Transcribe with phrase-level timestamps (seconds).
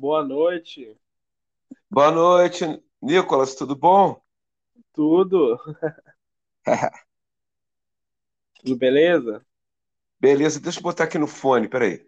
[0.00, 0.98] Boa noite.
[1.88, 2.64] Boa noite,
[3.00, 4.20] Nicolas, tudo bom?
[4.92, 5.58] Tudo?
[8.54, 9.44] Tudo beleza?
[10.18, 12.06] Beleza, deixa eu botar aqui no fone, peraí.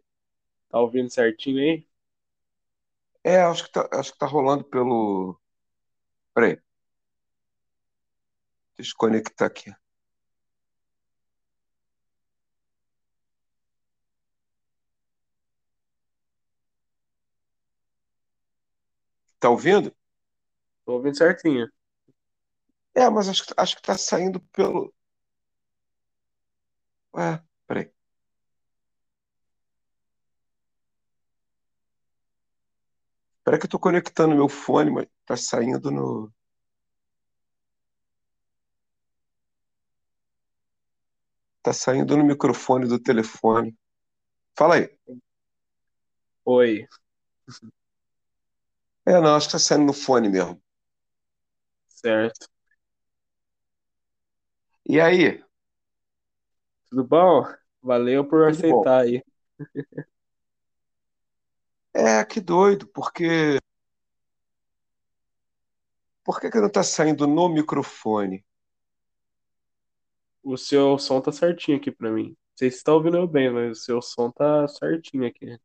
[0.69, 1.87] Tá ouvindo certinho aí?
[3.25, 5.39] É, acho que tá, acho que tá rolando pelo.
[6.35, 6.59] Peraí,
[8.77, 9.75] deixa eu conectar aqui.
[19.43, 19.95] Tá ouvindo?
[20.87, 21.69] Tô ouvindo certinho.
[22.95, 24.93] É, mas acho, que- acho que tá saindo pelo.
[27.15, 27.93] Ué, peraí.
[33.45, 36.33] Peraí que eu tô conectando meu fone, mas tá saindo no.
[41.63, 43.75] Tá saindo no microfone do telefone.
[44.59, 44.91] Fala aí.
[46.45, 46.87] Oi,
[49.07, 50.61] É, não, acho que tá saindo no fone mesmo.
[51.89, 52.47] certo.
[54.89, 55.43] E aí?
[56.91, 57.45] Tudo bom?
[57.83, 58.85] Valeu por Tudo bom?
[58.85, 59.21] aceitar aí.
[61.95, 63.59] É, que doido, porque.
[66.25, 68.45] Por que que não tá saindo no microfone?
[70.45, 72.29] O seu som tá certinho aqui pra mim.
[72.29, 75.59] Não sei se tá ouvindo eu bem, mas o seu som tá certinho aqui.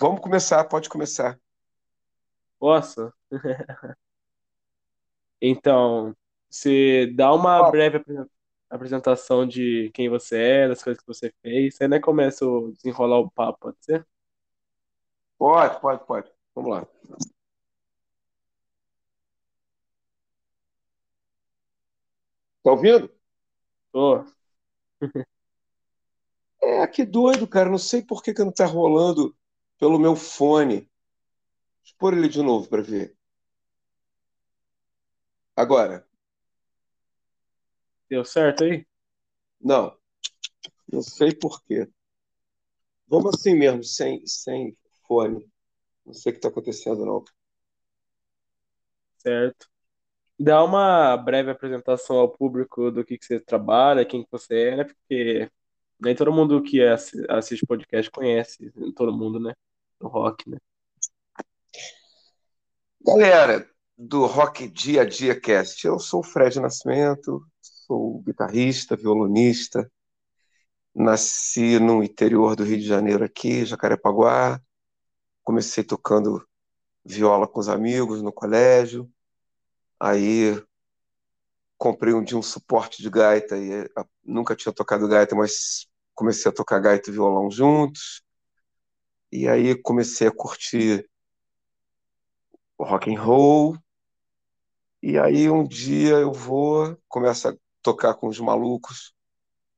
[0.00, 1.38] Vamos começar, pode começar.
[2.60, 3.12] Nossa,
[5.40, 6.14] então,
[6.48, 8.26] você dá uma breve apre-
[8.68, 13.18] apresentação de quem você é, das coisas que você fez, aí né, começa a desenrolar
[13.20, 14.06] o papo, pode ser?
[15.38, 16.30] Pode, pode, pode.
[16.54, 16.86] Vamos lá.
[22.62, 23.10] Tá ouvindo?
[23.92, 24.24] Tô.
[26.62, 27.68] É, que doido, cara.
[27.70, 29.34] Não sei por que que não tá rolando
[29.80, 30.82] pelo meu fone.
[31.82, 33.16] Deixa eu pôr ele de novo para ver.
[35.56, 36.06] Agora.
[38.08, 38.86] Deu certo aí?
[39.60, 39.96] Não,
[40.92, 41.88] não sei por quê.
[43.06, 44.76] Vamos assim mesmo, sem, sem
[45.06, 45.46] fone.
[46.06, 47.24] Não sei o que está acontecendo, não.
[49.18, 49.68] Certo.
[50.38, 54.76] Dá uma breve apresentação ao público do que que você trabalha, quem que você é,
[54.78, 54.84] né?
[54.84, 55.50] Porque
[56.00, 59.54] nem todo mundo que assi- assiste podcast conhece todo mundo, né?
[60.00, 60.56] Do rock, né?
[63.04, 63.68] Galera
[63.98, 69.90] do Rock Dia a Dia Cast, eu sou o Fred Nascimento, sou guitarrista, violonista,
[70.94, 74.58] nasci no interior do Rio de Janeiro aqui, Jacarepaguá,
[75.44, 76.46] comecei tocando
[77.04, 79.10] viola com os amigos no colégio,
[79.98, 80.62] aí
[81.76, 83.88] comprei um dia um suporte de gaita e eh,
[84.24, 88.22] nunca tinha tocado gaita, mas comecei a tocar gaita e violão juntos,
[89.32, 91.08] e aí comecei a curtir
[92.78, 93.76] rock and roll,
[95.02, 99.14] e aí um dia eu vou, começo a tocar com os malucos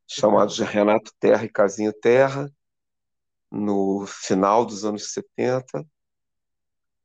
[0.07, 2.51] chamados de Renato Terra e Casinho Terra,
[3.51, 5.87] no final dos anos 70,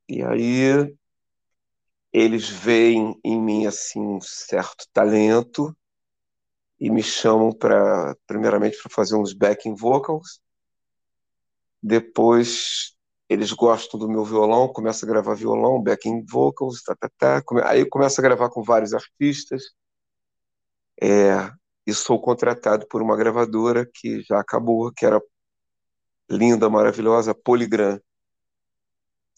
[0.09, 0.95] e aí
[2.11, 5.75] eles veem em mim assim um certo talento
[6.79, 10.41] e me chamam para primeiramente para fazer uns backing vocals.
[11.81, 12.95] Depois
[13.29, 17.43] eles gostam do meu violão, começa a gravar violão, backing vocals, tá, tá, tá.
[17.65, 19.63] Aí começa a gravar com vários artistas.
[21.01, 21.51] É,
[21.85, 25.21] e sou contratado por uma gravadora que já acabou, que era
[26.29, 27.99] linda, maravilhosa, Polygram.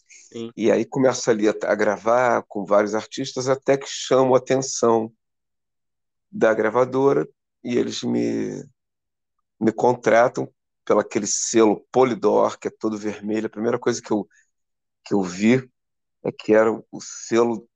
[0.08, 0.52] Sim.
[0.56, 5.12] E aí começo ali a, a gravar com vários artistas até que chamo a atenção
[6.32, 7.28] da gravadora
[7.64, 8.64] e eles me,
[9.60, 10.48] me contratam
[10.90, 13.48] pelo aquele selo Polydor, que é todo vermelho.
[13.48, 14.28] A primeira coisa que eu,
[15.06, 15.70] que eu vi
[16.24, 17.68] é que era o selo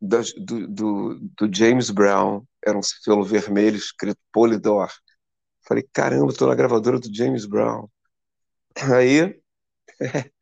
[0.00, 4.90] das- do, do, do James Brown, era um selo vermelho escrito Polydor.
[5.68, 7.88] Falei, caramba, estou na gravadora do James Brown.
[8.76, 9.40] Aí,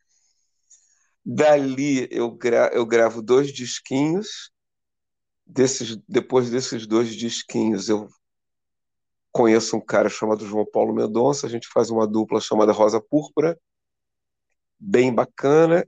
[1.24, 4.50] dali, eu, gra eu gravo dois disquinhos.
[5.46, 8.08] Desses, depois desses dois disquinhos, eu
[9.32, 13.58] conheço um cara chamado João Paulo Mendonça, a gente faz uma dupla chamada Rosa Púrpura,
[14.78, 15.86] bem bacana.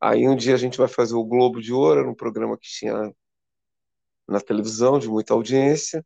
[0.00, 2.68] Aí um dia a gente vai fazer o Globo de Ouro, era um programa que
[2.68, 3.12] tinha
[4.28, 6.04] na televisão, de muita audiência.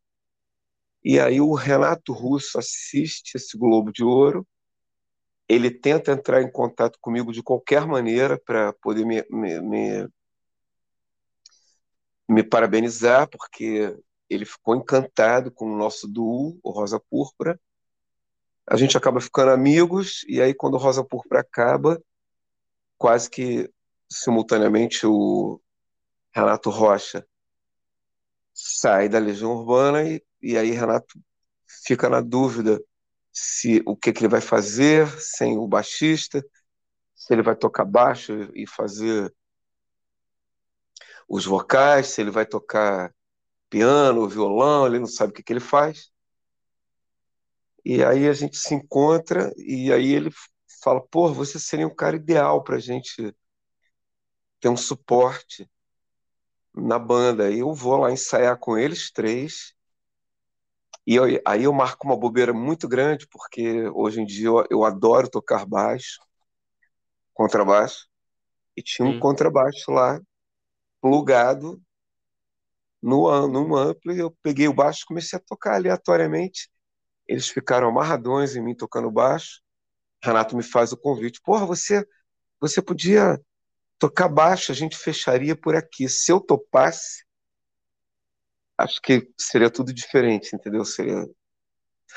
[1.02, 4.46] E aí o Renato Russo assiste esse Globo de Ouro,
[5.48, 10.08] ele tenta entrar em contato comigo de qualquer maneira para poder me, me, me,
[12.28, 13.96] me parabenizar, porque
[14.30, 17.60] ele ficou encantado com o nosso duo, o Rosa Púrpura.
[18.66, 22.00] a gente acaba ficando amigos, e aí quando o Rosa Púrpura acaba,
[22.96, 23.68] quase que
[24.08, 25.60] simultaneamente o
[26.32, 27.26] Renato Rocha
[28.54, 31.18] sai da Legião Urbana e, e aí Renato
[31.84, 32.80] fica na dúvida
[33.32, 36.44] se o que, que ele vai fazer sem o baixista,
[37.14, 39.34] se ele vai tocar baixo e fazer
[41.28, 43.14] os vocais, se ele vai tocar
[43.70, 46.10] piano, violão, ele não sabe o que, que ele faz.
[47.84, 50.30] E aí a gente se encontra e aí ele
[50.82, 53.34] fala: pô, você seria um cara ideal para a gente
[54.60, 55.70] ter um suporte
[56.74, 57.46] na banda.
[57.46, 59.74] Aí eu vou lá ensaiar com eles três.
[61.06, 64.84] E eu, aí eu marco uma bobeira muito grande, porque hoje em dia eu, eu
[64.84, 66.20] adoro tocar baixo,
[67.32, 68.06] contrabaixo,
[68.76, 69.18] e tinha um Sim.
[69.18, 70.20] contrabaixo lá
[71.00, 71.80] plugado
[73.02, 76.70] no, num amplo, eu peguei o baixo e comecei a tocar aleatoriamente.
[77.26, 79.62] Eles ficaram amarradões em mim tocando baixo.
[80.22, 82.06] Renato me faz o convite: Porra, você,
[82.60, 83.40] você podia
[83.98, 86.08] tocar baixo, a gente fecharia por aqui.
[86.08, 87.24] Se eu topasse,
[88.78, 90.84] acho que seria tudo diferente, entendeu?
[90.84, 91.26] Seria.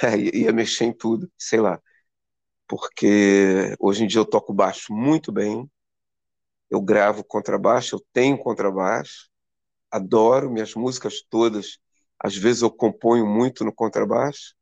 [0.01, 1.79] É, ia mexer em tudo, sei lá.
[2.67, 5.69] Porque hoje em dia eu toco baixo muito bem,
[6.69, 9.29] eu gravo contrabaixo, eu tenho contrabaixo,
[9.93, 11.77] adoro minhas músicas todas.
[12.19, 14.55] Às vezes eu componho muito no contrabaixo.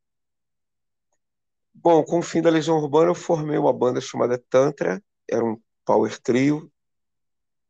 [1.73, 5.59] Bom, com o fim da Legião Urbana, eu formei uma banda chamada Tantra, era um
[5.85, 6.69] power trio,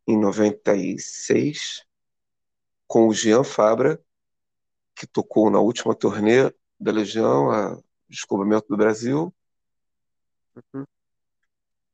[0.07, 1.85] em 96,
[2.87, 4.03] com o Jean Fabra,
[4.95, 7.79] que tocou na última turnê da Legião, a
[8.09, 9.33] Descobrimento do Brasil.
[10.73, 10.85] Uhum.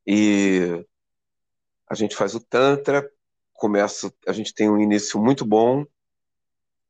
[0.07, 0.85] E
[1.89, 3.07] a gente faz o Tantra,
[3.57, 5.83] começa, a gente tem um início muito bom,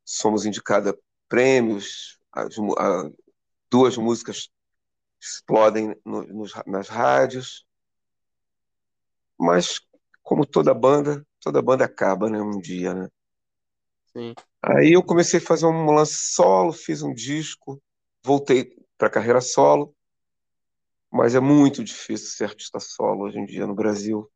[0.04, 0.96] somos indicados a
[1.28, 3.10] prêmios, as, a,
[3.70, 4.50] duas músicas
[5.20, 7.66] explodem no, nos, nas rádios,
[9.36, 9.80] mas
[10.22, 13.08] como toda banda, toda banda acaba, né, um dia, né?
[14.12, 14.34] Sim.
[14.62, 17.82] Aí eu comecei a fazer um lance solo, fiz um disco,
[18.22, 19.94] voltei para carreira solo,
[21.10, 24.30] mas é muito difícil ser artista solo hoje em dia no Brasil.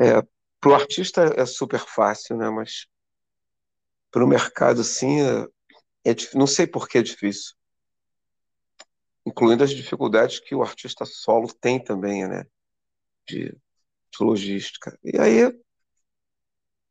[0.00, 0.22] É,
[0.60, 2.50] para o artista é super fácil, né?
[2.50, 2.86] Mas
[4.10, 7.54] para o mercado, assim, é, é, não sei por que é difícil.
[9.26, 12.44] Incluindo as dificuldades que o artista solo tem também, né?
[13.28, 14.98] De, de logística.
[15.04, 15.52] E aí,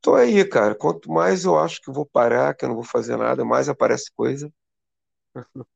[0.01, 0.75] tô aí, cara.
[0.75, 4.11] Quanto mais eu acho que vou parar, que eu não vou fazer nada, mais aparece
[4.13, 4.51] coisa.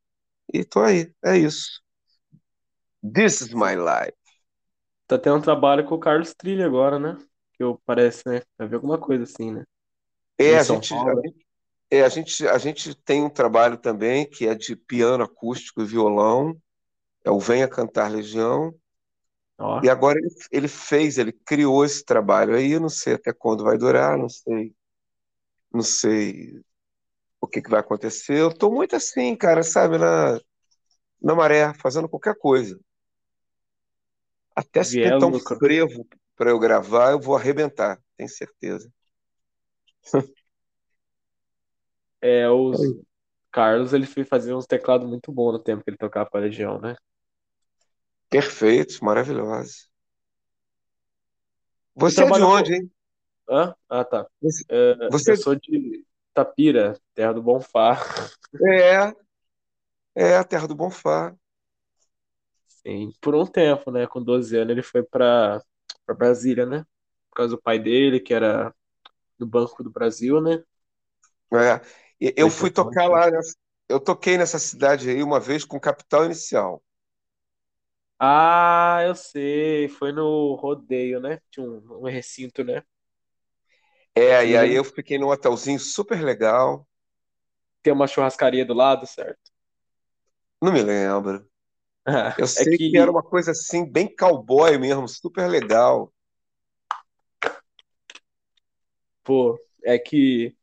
[0.54, 1.14] E tô aí.
[1.24, 1.82] É isso.
[3.02, 4.18] This is my life.
[5.08, 7.18] Tá tendo um trabalho com o Carlos Trilha agora, né?
[7.62, 8.42] Eu parece, né?
[8.58, 9.63] Vai ver alguma coisa assim, né?
[10.38, 11.10] É, Em a São gente, Paulo.
[11.10, 11.46] a gente,
[11.92, 15.86] é, a gente, a gente tem um trabalho também que é de piano acústico e
[15.86, 16.56] violão.
[17.25, 18.74] É o Venha Cantar Legião.
[19.58, 22.80] Ó, E agora ele, ele fez, ele criou esse trabalho aí.
[22.80, 24.74] Não sei até quando vai durar, não sei,
[25.74, 26.62] não sei
[27.42, 28.38] o que, que vai acontecer.
[28.40, 30.40] Eu tô muito assim, cara, sabe, na,
[31.22, 32.80] na maré, fazendo qualquer coisa.
[34.56, 38.92] Até se vier pintar um frevo para eu gravar, eu vou arrebentar, tenho certeza.
[42.24, 42.80] É, os
[43.51, 46.42] Carlos, ele foi fazer uns teclados muito bons no tempo que ele tocava com a
[46.42, 46.95] Legião, né?
[48.30, 49.90] Perfeitos, maravilhosos.
[51.95, 52.76] Você é de onde, com...
[52.76, 52.92] hein?
[53.50, 53.76] Hã?
[53.90, 54.26] Ah, tá.
[54.42, 57.97] Você, É, você eu sou de Tapira, terra do Bonfá.
[58.66, 59.14] é,
[60.16, 61.35] é a terra do Bonfá.
[62.68, 64.07] Sim, por um tempo, né?
[64.07, 65.61] Com 12 anos ele foi pra,
[66.06, 66.86] pra Brasília, né?
[67.30, 68.74] Por causa do pai dele, que era
[69.40, 70.64] do Banco do Brasil, né?
[71.54, 71.81] É.
[72.38, 73.26] Eu fui tocar lá,
[73.90, 76.84] eu toquei nessa cidade aí uma vez com Capital Inicial.
[78.20, 79.90] Ah, eu sei.
[79.90, 81.40] Foi no rodeio, né?
[81.50, 82.84] Tinha um, um recinto, né?
[84.16, 86.88] É, e aí eu fiquei num hotelzinho super legal.
[87.84, 89.52] tem uma churrascaria do lado, certo?
[90.62, 91.48] Não me lembro.
[92.38, 96.12] Eu É sei que era que, uma coisa assim, bem cowboy mesmo, super legal.
[99.24, 100.56] pô, é que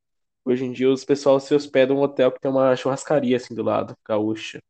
[0.45, 3.63] hoje em dia os pessoal se hospedam um hotel que tem uma churrascaria assim do
[3.63, 4.61] lado, gaúcha.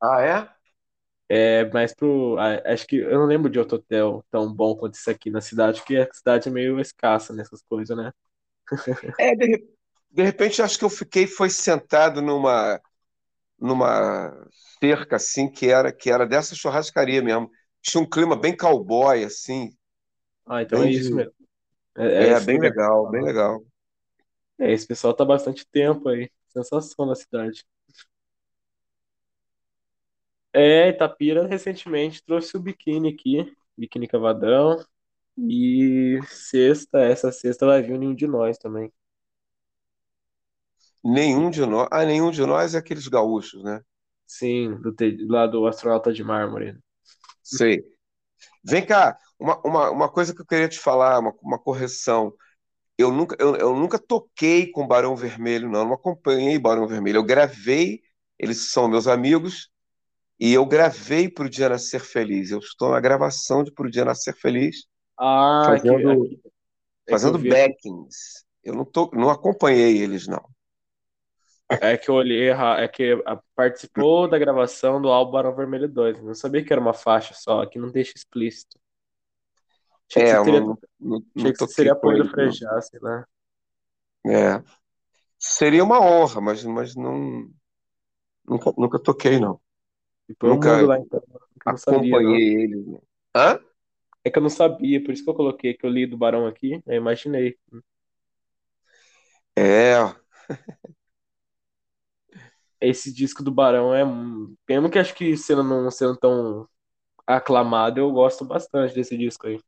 [0.00, 0.50] Ah, é?
[1.28, 2.36] É mais pro.
[2.66, 5.80] Acho que eu não lembro de outro hotel tão bom quanto esse aqui na cidade,
[5.80, 8.12] porque a cidade é meio escassa nessas coisas, né?
[9.18, 9.64] É, de,
[10.10, 12.80] de repente acho que eu fiquei, foi sentado numa,
[13.60, 14.32] numa
[14.80, 17.50] cerca assim, que era, que era dessa churrascaria mesmo.
[17.82, 19.70] Tinha um clima bem cowboy, assim,
[20.46, 21.16] Ah, então é isso de.
[21.16, 21.32] mesmo.
[21.96, 23.62] É, é É, bem legal, bem legal.
[24.58, 26.30] É, esse pessoal tá bastante tempo aí.
[26.48, 27.64] Sensação na cidade.
[30.52, 34.76] É, Itapira recentemente trouxe o biquíni aqui, biquíni cavadão.
[35.38, 38.92] E sexta, essa sexta vai vir nenhum de nós também.
[41.04, 41.88] Nenhum de nós.
[41.90, 43.80] Ah, nenhum de nós é aqueles gaúchos, né?
[44.26, 44.94] Sim, do,
[45.28, 46.78] lá do astronauta de mármore.
[47.42, 47.82] Sei.
[48.64, 52.34] Vem cá, uma, uma, uma coisa que eu queria te falar, uma, uma correção.
[52.98, 55.80] Eu nunca, eu, eu nunca toquei com Barão Vermelho, não.
[55.80, 57.18] Eu não acompanhei Barão Vermelho.
[57.18, 58.02] Eu gravei,
[58.38, 59.70] eles são meus amigos,
[60.40, 62.50] e eu gravei para o Dia Nascer Feliz.
[62.50, 64.86] Eu estou na gravação de Para o Dia Nascer Feliz,
[65.18, 66.40] Ah, é fazendo, aqui-
[67.06, 67.48] é que eu fazendo aqui.
[67.48, 68.44] backings.
[68.64, 70.42] Eu não, tô, não acompanhei eles, não.
[71.80, 72.80] É que eu olhei errado.
[72.80, 73.16] É que
[73.54, 76.18] participou da gravação do álbum Barão Vermelho 2.
[76.18, 78.78] Eu não sabia que era uma faixa só, aqui não deixa explícito.
[80.10, 82.30] Achei que É, eu teria, não, não, achei que seria apoio do.
[82.30, 83.24] Frejá, sei lá.
[84.26, 84.62] É.
[85.38, 87.48] Seria uma honra, mas, mas não,
[88.44, 89.60] nunca, nunca toquei, não.
[90.42, 92.18] Nunca lá então, que eu não sabia, não.
[92.18, 93.02] acompanhei eles, não.
[93.34, 93.60] Hã?
[94.22, 96.46] É que eu não sabia, por isso que eu coloquei que eu li do Barão
[96.46, 97.56] aqui, eu imaginei.
[99.56, 99.94] É,
[102.80, 104.04] Esse disco do Barão é.
[104.68, 106.68] Mesmo que acho que sendo não sendo tão
[107.26, 109.60] aclamado, eu gosto bastante desse disco aí.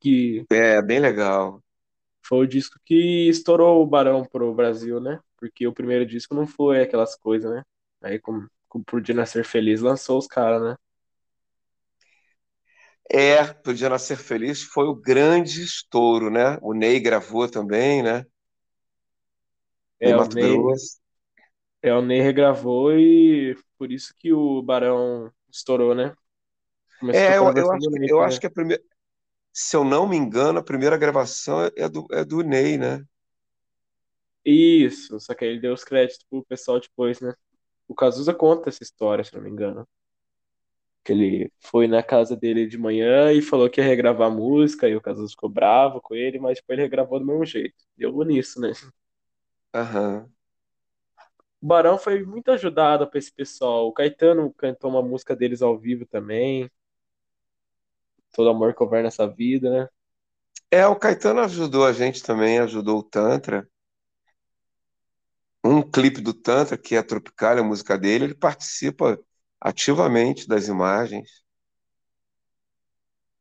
[0.00, 1.62] Que é bem legal.
[2.26, 5.20] foi o disco que estourou o Barão pro Brasil, né?
[5.36, 7.62] Porque o primeiro disco não foi aquelas coisas, né?
[8.02, 10.76] Aí, com, com Podia Nascer Feliz, lançou os caras, né?
[13.10, 16.58] É, Podia Nascer Feliz foi o grande estouro, né?
[16.62, 18.24] O Ney gravou também, né?
[20.00, 20.98] Ney É, o Mato Ney, Grosso.
[21.88, 26.14] É, o Ney regravou e por isso que o Barão estourou, né?
[27.00, 28.22] Começou É, eu, eu acho Ney eu também.
[28.22, 28.82] acho que a primeira,
[29.52, 33.04] se eu não me engano, a primeira gravação é do, é do Ney, né?
[34.44, 37.32] Isso, só que aí ele deu os créditos pro pessoal depois, né?
[37.88, 39.86] O Cazuza conta essa história, se não me engano.
[41.04, 44.88] Que ele foi na casa dele de manhã e falou que ia regravar a música,
[44.88, 47.74] e o Cazuza ficou bravo com ele, mas depois ele regravou do mesmo jeito.
[47.96, 48.72] Deu nisso, né?
[49.72, 50.33] Aham.
[51.64, 53.88] O Barão foi muito ajudado pra esse pessoal.
[53.88, 56.70] O Caetano cantou uma música deles ao vivo também.
[58.34, 59.88] Todo amor que houver nessa vida, né?
[60.70, 63.66] É, o Caetano ajudou a gente também, ajudou o Tantra.
[65.64, 69.18] Um clipe do Tantra, que é Tropical, a música dele, ele participa
[69.58, 70.68] ativamente das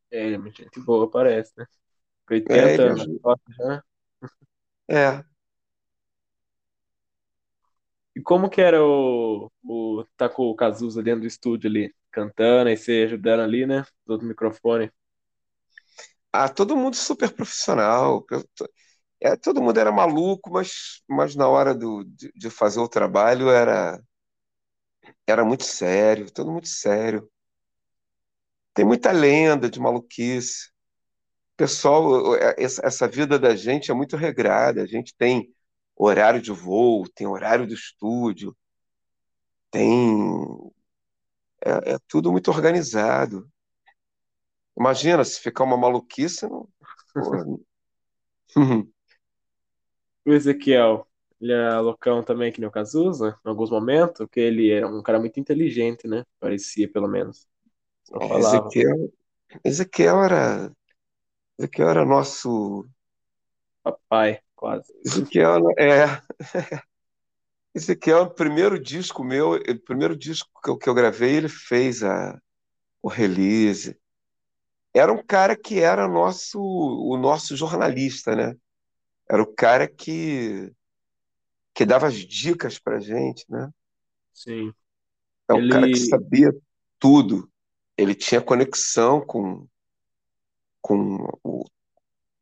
[0.10, 1.65] É, ele é muito gente boa, parece, né?
[2.50, 3.20] É, ele Tentando,
[3.60, 3.82] né?
[4.88, 5.33] É.
[8.15, 12.70] E como que era o, o tá com o Cazuza dentro do estúdio ali, cantando
[12.70, 13.84] e você ajudando ali, né?
[14.05, 14.91] Do outro microfone.
[16.32, 18.25] Ah, todo mundo super profissional.
[19.22, 23.50] É, todo mundo era maluco, mas, mas na hora do, de, de fazer o trabalho
[23.50, 24.00] era,
[25.27, 27.29] era muito sério, todo muito sério.
[28.74, 30.72] Tem muita lenda de maluquice.
[31.58, 34.84] Pessoal, é, essa vida da gente é muito regrada.
[34.84, 35.53] A gente tem
[36.03, 38.55] horário de voo, tem horário do estúdio,
[39.72, 40.72] tem.
[41.65, 43.50] É, é tudo muito organizado.
[44.77, 46.67] Imagina se ficar uma maluquice, não.
[50.25, 51.05] O Ezequiel,
[51.41, 55.03] ele é loucão também, que nem o Cazuza, em alguns momentos, porque ele era um
[55.03, 56.24] cara muito inteligente, né?
[56.39, 57.45] Parecia, pelo menos.
[58.13, 58.38] É.
[58.38, 59.13] Ezequiel,
[59.65, 60.72] Ezequiel era,
[61.60, 62.88] Ezequiel era nosso.
[63.83, 64.93] Papai, quase.
[65.05, 66.22] Ezequiel é.
[67.75, 72.01] Ezequiel, o primeiro disco meu, o primeiro disco que eu, que eu gravei, ele fez
[72.01, 72.39] a,
[73.01, 74.00] o release.
[74.93, 78.55] Era um cara que era nosso, o nosso jornalista, né?
[79.29, 80.72] Era o cara que,
[81.74, 83.70] que dava as dicas pra gente, né?
[84.32, 84.74] Sim.
[85.50, 86.55] É o cara que Ele, sabia
[86.98, 87.51] tudo.
[87.98, 89.67] Ele tinha conexão com,
[90.79, 91.52] com o,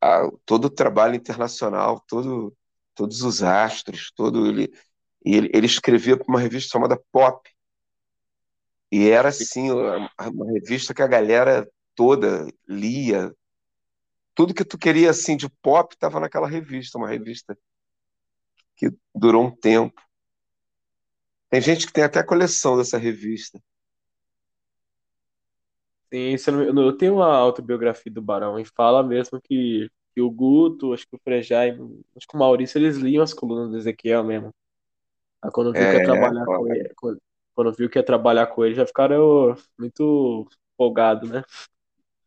[0.02, 2.56] a- todo o trabalho internacional, todo,
[2.96, 4.72] todos os astros, todo ele,
[5.26, 7.50] ele, ele escrevia para uma revista chamada Pop.
[8.92, 13.34] E era assim, uma uma revista que a galera toda lia.
[14.36, 17.58] Tudo que tu queria assim de pop estava naquela revista, uma revista
[18.76, 20.02] que durou um tempo.
[21.52, 23.62] Tem gente que tem até coleção dessa revista.
[26.38, 31.08] Se eu, tenho a autobiografia do Barão e fala mesmo que, que o Guto, acho
[31.08, 31.72] que o Frejá, e
[32.18, 34.54] acho que o Maurício, eles liam as colunas do Ezequiel mesmo.
[35.44, 37.22] Aí quando viu que ia É, trabalhar com ele, quando,
[37.56, 41.44] quando viu que ia trabalhar com ele, já ficaram muito empolgados, né?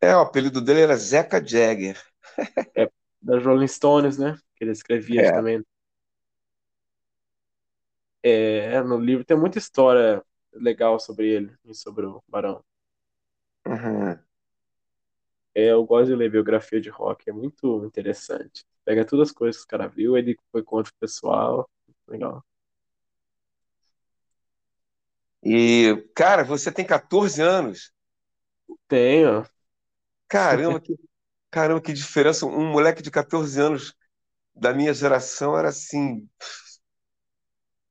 [0.01, 1.97] é, o apelido dele era Zeca Jagger.
[2.77, 2.89] É,
[3.23, 4.37] da Rolling Stones, né?
[4.57, 5.63] Que ele escrevia É, também.
[8.23, 10.23] É, no livro tem muita história.
[10.55, 12.65] legal sobre ele e sobre o Barão.
[15.55, 18.65] É, eu gosto de ler biografia de rock, é muito interessante.
[18.85, 21.69] Pega todas as coisas que o cara viu, ele foi contra o pessoal.
[22.09, 22.45] Legal.
[25.43, 27.93] E, cara, você tem 14 anos.
[28.89, 29.47] Tenho.
[30.29, 30.97] Caramba, que,
[31.51, 32.47] caramba, que diferença.
[32.47, 33.95] Um moleque de 14 anos
[34.55, 36.29] da minha geração era assim.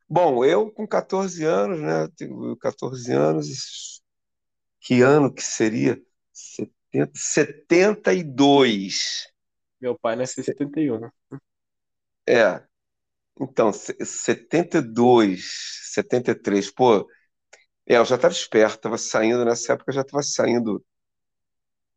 [0.07, 2.07] Bom, eu com 14 anos, né?
[2.15, 4.02] Tenho 14 anos.
[4.83, 6.01] Que ano que seria?
[6.33, 9.27] 70, 72.
[9.79, 11.11] Meu pai nasceu em 71.
[12.27, 12.63] É.
[13.41, 15.45] Então, se- 72,
[15.93, 16.71] 73.
[16.71, 17.09] Pô,
[17.87, 20.85] é, eu já estava esperto, estava saindo, nessa época já estava saindo,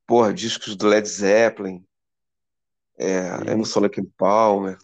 [0.06, 1.84] porra, discos do Led Zeppelin,
[2.98, 3.52] é.
[3.52, 4.78] Emerson Lake Palmer,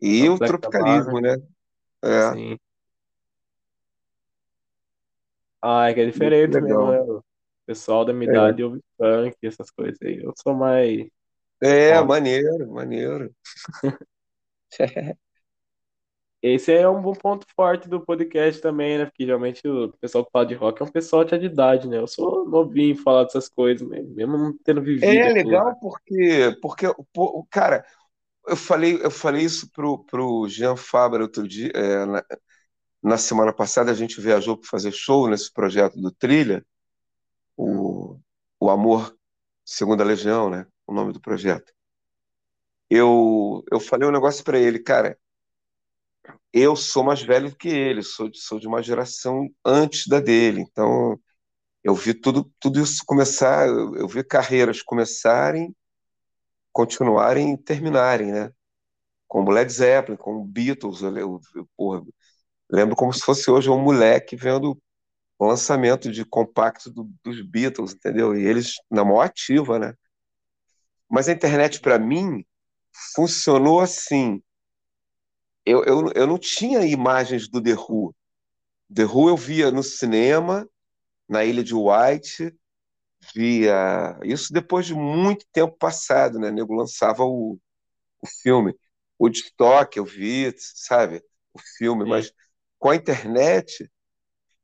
[0.00, 1.34] e O o tropicalismo, né?
[2.04, 2.58] É, sim.
[5.62, 7.00] Ah, é que é diferente mesmo, né?
[7.00, 7.24] O
[7.66, 10.18] pessoal da minha É, idade ouve funk, essas coisas aí.
[10.22, 11.08] Eu sou mais
[11.62, 13.34] é, maneiro, maneiro.
[16.42, 19.04] Esse é um bom ponto forte do podcast também, né?
[19.06, 21.98] Porque geralmente o pessoal que fala de rock é um pessoal de idade, né?
[21.98, 26.86] Eu sou novinho em falar dessas coisas, mesmo não tendo vivido É legal porque, porque,
[27.12, 27.84] pô, cara,
[28.48, 32.24] eu falei, eu falei isso pro, pro Jean Fabre outro dia, é, na,
[33.02, 36.64] na semana passada a gente viajou para fazer show nesse projeto do Trilha,
[37.56, 38.18] o,
[38.60, 39.16] o Amor
[39.64, 40.66] Segunda Legião, né?
[40.86, 41.72] O nome do projeto.
[42.90, 45.18] Eu, eu falei um negócio para ele, cara.
[46.52, 50.20] Eu sou mais velho do que ele, sou, de- sou de uma geração antes da
[50.20, 50.60] dele.
[50.60, 51.18] Então,
[51.84, 55.74] eu vi tudo, tudo isso começar, eu, vi carreiras começarem,
[56.72, 58.52] continuarem e terminarem, né?
[59.28, 61.02] Como Led Zeppelin, como Beatles.
[61.02, 61.16] Eu,
[61.56, 62.02] eu, porra,
[62.72, 64.78] lembro como se fosse hoje um moleque vendo
[65.38, 68.36] o lançamento de compacto do- dos Beatles, entendeu?
[68.36, 69.94] E eles na maior ativa, né?
[71.08, 72.44] Mas a internet, para mim,
[73.14, 74.42] funcionou assim.
[75.64, 78.14] Eu, eu, eu não tinha imagens do The Who.
[78.94, 80.68] The Who eu via no cinema,
[81.28, 82.54] na Ilha de White,
[83.34, 84.18] via.
[84.24, 86.50] Isso depois de muito tempo passado, né?
[86.50, 87.58] O nego lançava o,
[88.22, 88.72] o filme.
[89.18, 91.22] O Woodstock eu vi, sabe?
[91.54, 92.32] O filme, sim, mas
[92.82, 93.88] com a internet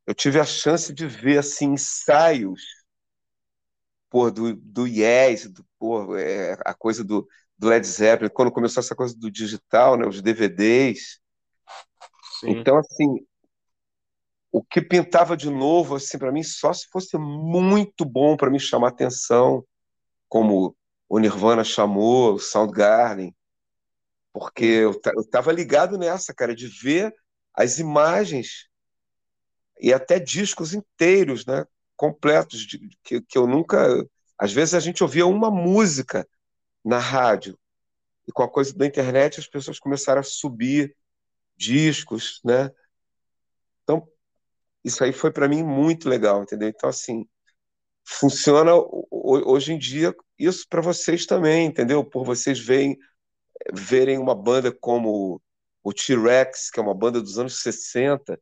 [0.07, 2.63] eu tive a chance de ver assim, ensaios
[4.11, 7.27] pô, do, do Yes, do, pô, é, a coisa do,
[7.59, 10.07] do Led Zeppelin, quando começou essa coisa do digital, né?
[10.07, 11.21] Os DVDs.
[12.29, 13.27] sim, Então, assim,
[14.51, 18.59] o que pintava de novo, assim, para mim, só se fosse muito bom para me
[18.59, 19.65] chamar atenção,
[20.29, 20.77] como
[21.09, 23.35] o Nirvana chamou, o Soundgarden,
[24.33, 27.15] porque sim, eu, ta- eu tava ligado nessa, cara, de ver
[27.59, 28.69] as imagens
[29.81, 31.67] e até discos inteiros, né,
[31.97, 34.07] completos, de, que, que eu nunca.
[34.39, 36.27] Às vezes a gente ouvia uma música
[36.85, 37.59] na rádio,
[38.29, 40.95] e com a coisa da internet as pessoas começaram a subir
[41.57, 42.71] discos, né?
[43.83, 44.09] Então,
[44.85, 46.69] isso aí foi para mim muito legal, entendeu?
[46.69, 47.27] Então, assim,
[48.05, 48.71] funciona
[49.11, 52.05] hoje em dia isso para vocês também, entendeu?
[52.05, 52.97] Por vocês verem,
[53.73, 55.43] verem uma banda como
[55.89, 58.39] o T-Rex, que é uma banda dos anos 60,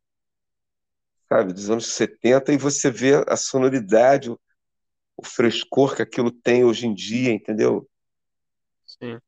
[1.29, 4.39] sabe, dos anos 70, e você vê a sonoridade, o,
[5.17, 7.89] o frescor que aquilo tem hoje em dia, entendeu?
[8.87, 9.21] sim,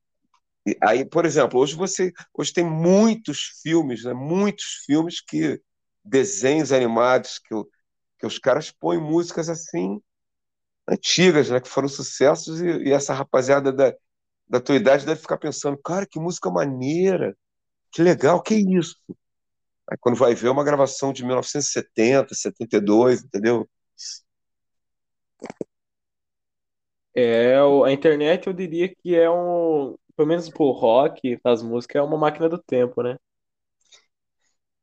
[0.66, 4.12] E aí, por exemplo, hoje você hoje tem muitos filmes, né?
[4.12, 5.60] Muitos filmes que
[6.04, 7.54] desenhos animados que,
[8.18, 10.00] que os caras põem músicas assim
[10.88, 11.60] antigas, né?
[11.60, 13.94] Que foram sucessos e, e essa rapaziada da,
[14.48, 17.36] da tua idade deve ficar pensando, cara, que música maneira,
[17.92, 18.96] que legal, que isso?
[19.90, 23.68] Aí quando vai ver é uma gravação de 1970, 72, entendeu?
[27.14, 32.02] É, a internet eu diria que é um, pelo menos pro rock, as músicas, é
[32.02, 33.16] uma máquina do tempo, né?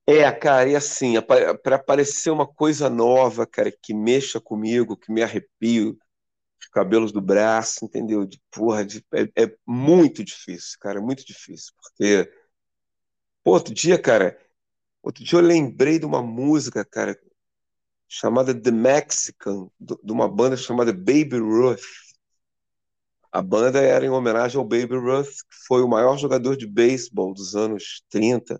[0.07, 5.23] É, cara, e assim, para aparecer uma coisa nova, cara, que mexa comigo, que me
[5.23, 5.97] arrepio,
[6.61, 8.25] os cabelos do braço, entendeu?
[8.25, 11.73] De porra, de- é, é muito difícil, cara, é muito difícil.
[11.81, 12.31] Porque,
[13.45, 14.37] pô, outro dia, cara,
[15.03, 17.19] outro dia eu lembrei de uma música, cara,
[18.09, 21.81] chamada The Mexican, do- de uma banda chamada Baby Ruth.
[23.31, 27.35] A banda era em homenagem ao Baby Ruth, que foi o maior jogador de beisebol
[27.35, 28.59] dos anos 30.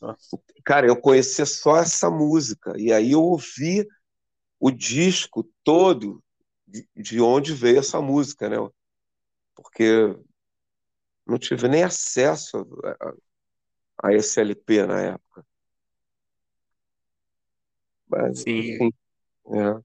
[0.00, 2.72] Nossa, Cara, eu conhecia só essa música.
[2.76, 3.86] E aí eu ouvi
[4.60, 6.22] o disco todo
[6.66, 8.56] de, de onde veio essa música, né?
[9.54, 10.16] Porque
[11.28, 13.14] não tive nem acesso a,
[14.08, 15.44] a esse LP na época.
[18.08, 18.58] Mas, Sim.
[18.58, 18.92] enfim,
[19.52, 19.80] é.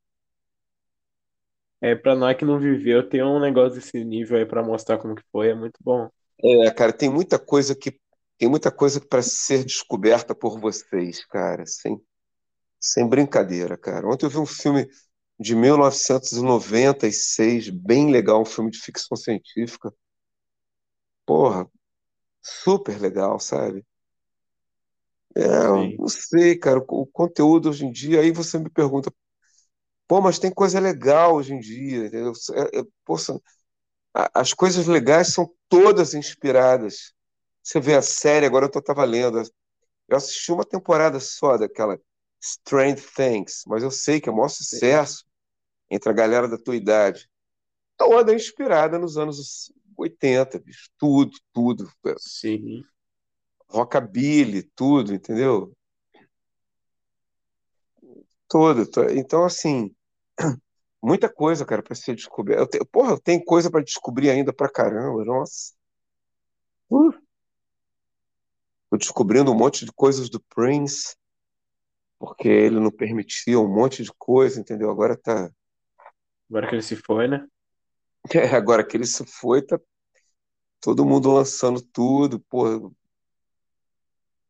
[1.81, 5.15] É, pra nós que não viveu, ter um negócio desse nível aí pra mostrar como
[5.15, 6.09] que foi, é muito bom.
[6.41, 7.99] É, cara, tem muita coisa que
[8.37, 12.01] tem muita coisa para ser descoberta por vocês, cara, sem,
[12.79, 14.07] sem brincadeira, cara.
[14.07, 14.87] Ontem eu vi um filme
[15.39, 19.93] de 1996, bem legal, um filme de ficção científica.
[21.25, 21.69] Porra,
[22.41, 23.85] super legal, sabe?
[25.35, 29.11] É, Sim, não sei, cara, o, conteúdo hoje em dia, aí você me pergunta,
[30.07, 32.33] pô, mas tem coisa legal hoje em dia, entendeu?
[32.53, 33.39] É, é, poxa,
[34.33, 37.13] as coisas legais são todas inspiradas.
[37.63, 39.41] Você vê a série, agora eu estava lendo,
[40.09, 41.99] eu assisti uma temporada só daquela
[42.41, 45.25] Strange Things, mas eu sei que é o maior sim, sucesso
[45.91, 47.29] entre a galera da tua idade.
[47.97, 50.89] Toda inspirada nos anos 80, bicho.
[50.97, 51.89] Tudo, tudo.
[52.17, 52.83] sim.
[53.69, 55.75] Rockabilly, tudo, entendeu?
[58.47, 58.83] Tudo.
[59.11, 59.93] Então, assim,
[61.01, 62.61] muita coisa, cara, para ser descoberta.
[62.61, 65.25] Eu te- Porra, tem coisa para descobrir ainda pra caramba.
[65.25, 65.73] Nossa.
[66.89, 67.11] Uh,
[68.91, 71.15] tô descobrindo um monte de coisas do Prince,
[72.19, 74.91] porque ele não permitia um monte de coisa, entendeu?
[74.91, 75.49] Agora tá.
[76.49, 77.47] Agora que ele se foi, né?
[78.55, 79.79] Agora que ele se foi, tá
[80.81, 82.79] todo mundo lançando tudo, porra.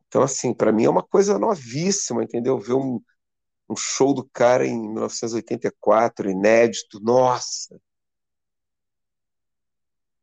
[0.08, 2.60] Então, assim, para mim é uma coisa novíssima, entendeu?
[2.60, 3.02] Ver um,
[3.70, 7.80] um show do cara em 1984, inédito, nossa,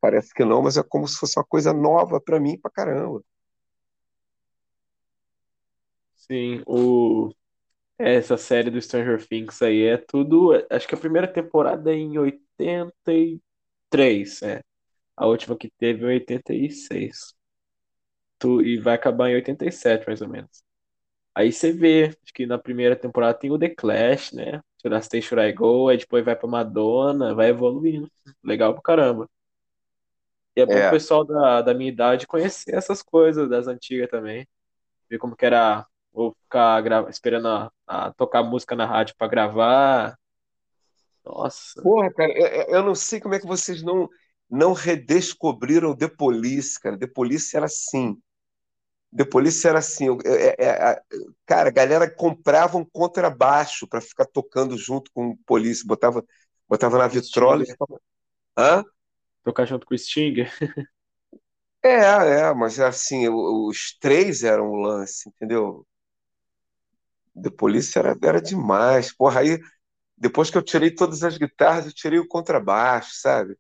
[0.01, 3.23] parece que não, mas é como se fosse uma coisa nova para mim pra caramba.
[6.15, 7.33] Sim, o...
[8.09, 10.53] essa série do Stranger Things aí é tudo.
[10.71, 14.61] Acho que a primeira temporada é em 83, é.
[15.17, 17.35] A última que teve é em 86.
[18.39, 18.63] Tu...
[18.63, 20.63] E vai acabar em 87, mais ou menos.
[21.35, 24.61] Aí você vê, acho que na primeira temporada tem o The Clash, né?
[24.83, 25.89] Should I Stay, Should I Go?
[25.91, 28.11] Aí depois vai pra Madonna, vai evoluindo.
[28.45, 29.29] Legal pra caramba.
[30.57, 34.09] E é bom pro É, pessoal da, da minha idade conhecer essas coisas das antigas
[34.11, 34.47] também.
[35.11, 40.17] Ver como que era, ou ficar esperando a, a tocar música na rádio pra gravar.
[41.25, 44.09] Nossa, porra, cara, eu, eu não sei como é que vocês não
[44.53, 46.99] não redescobriram The Police, cara.
[46.99, 48.21] The Police era assim.
[49.17, 50.07] The Police era assim.
[50.09, 51.03] eu- é- é- é-
[51.47, 56.25] cara, a galera comprava um contrabaixo para ficar tocando junto com o Police, botava
[56.69, 58.01] botava na vitrola e ficava.
[58.59, 58.85] Hã?
[59.45, 60.51] Tocar junto com o Stinger.
[61.83, 61.89] É,
[62.51, 65.87] é, mas assim, os três eram o lance, entendeu?
[67.41, 69.13] The Police era, era demais.
[69.15, 69.59] Porra, aí
[70.19, 73.57] depois que eu tirei todas as guitarras, eu tirei o contrabaixo, sabe?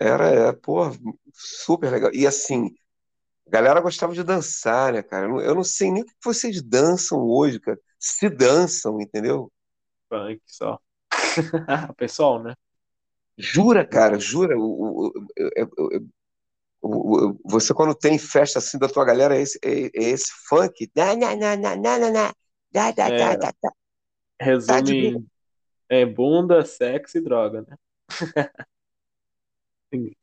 [0.00, 0.92] Era, é, porra,
[1.32, 2.10] super legal.
[2.12, 2.66] E assim,
[3.48, 5.26] a galera gostava de dançar, né, cara?
[5.26, 7.78] Eu não, eu não sei nem o que vocês dançam hoje, cara.
[7.98, 9.52] Se dançam, entendeu?
[10.10, 10.78] Funk só.
[11.96, 12.54] Pessoal, né?
[13.38, 14.56] Jura, cara, jura?
[14.58, 15.12] O- o-
[17.44, 20.90] você quando tem festa assim da tua galera, é esse, é, é esse funk?
[20.94, 22.34] Na, na, na, na, na, na.
[22.70, 23.52] Da, da, É, da, da.
[23.52, 23.72] Tá
[24.40, 25.26] resume
[25.88, 27.76] é, bunda, sexo e droga, né?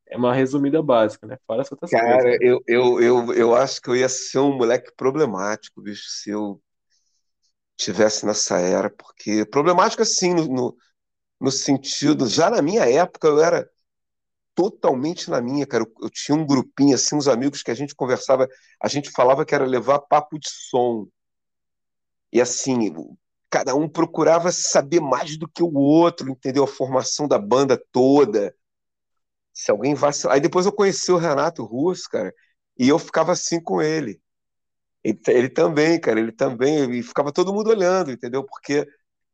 [0.07, 1.37] É uma resumida básica, né?
[1.47, 2.37] Fora as outras coisas, Cara, né?
[2.41, 6.61] eu, eu, eu, eu acho que eu ia ser um moleque problemático, bicho, se eu
[7.77, 10.77] tivesse nessa era, porque problemático assim, no, no,
[11.39, 13.69] no sentido, já na minha época eu era
[14.55, 15.83] totalmente na minha, cara.
[15.83, 18.47] Eu, eu tinha um grupinho, assim, uns amigos que a gente conversava,
[18.81, 21.07] a gente falava que era levar papo de som.
[22.31, 22.93] E assim,
[23.49, 26.63] cada um procurava saber mais do que o outro, entendeu?
[26.63, 28.55] A formação da banda toda.
[29.53, 30.35] Se alguém vacilar.
[30.35, 32.33] Aí depois eu conheci o Renato Russo, cara,
[32.77, 34.21] e eu ficava assim com ele.
[35.03, 38.43] Ele, ele também, cara, ele também, e ficava todo mundo olhando, entendeu?
[38.45, 38.87] Porque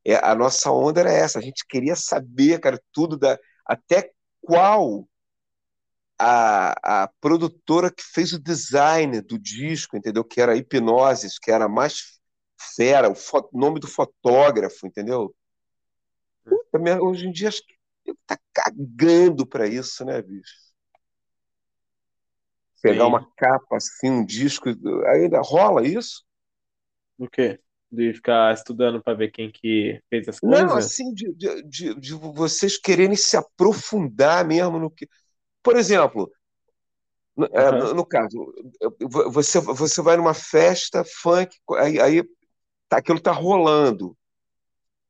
[0.06, 3.38] é, a nossa onda era essa, a gente queria saber, cara, tudo da.
[3.66, 4.12] Até
[4.48, 5.06] qual
[6.20, 10.24] a, a produtora que fez o design do disco, entendeu?
[10.24, 12.20] Que era a Hipnoses, que era a mais
[12.76, 15.34] fera, o fo- nome do fotógrafo, entendeu?
[16.44, 20.54] Puta, merda, hoje em dia acho que ele tá cagando pra isso, né, bicho?
[22.82, 23.08] Pegar Sim.
[23.08, 24.70] uma capa assim, um disco,
[25.08, 26.24] ainda rola isso?
[27.20, 27.60] Do quê?
[27.92, 30.76] De ficar estudando pra ver quem que fez as Não, coisas?
[30.76, 35.08] assim, de, de, de, de vocês quererem se aprofundar mesmo no que.
[35.64, 36.32] Por exemplo,
[37.36, 38.54] no, é, no- caso,
[39.32, 42.24] você, você vai numa festa funk, aí, aí
[42.90, 44.18] tá, aquilo tá rolando.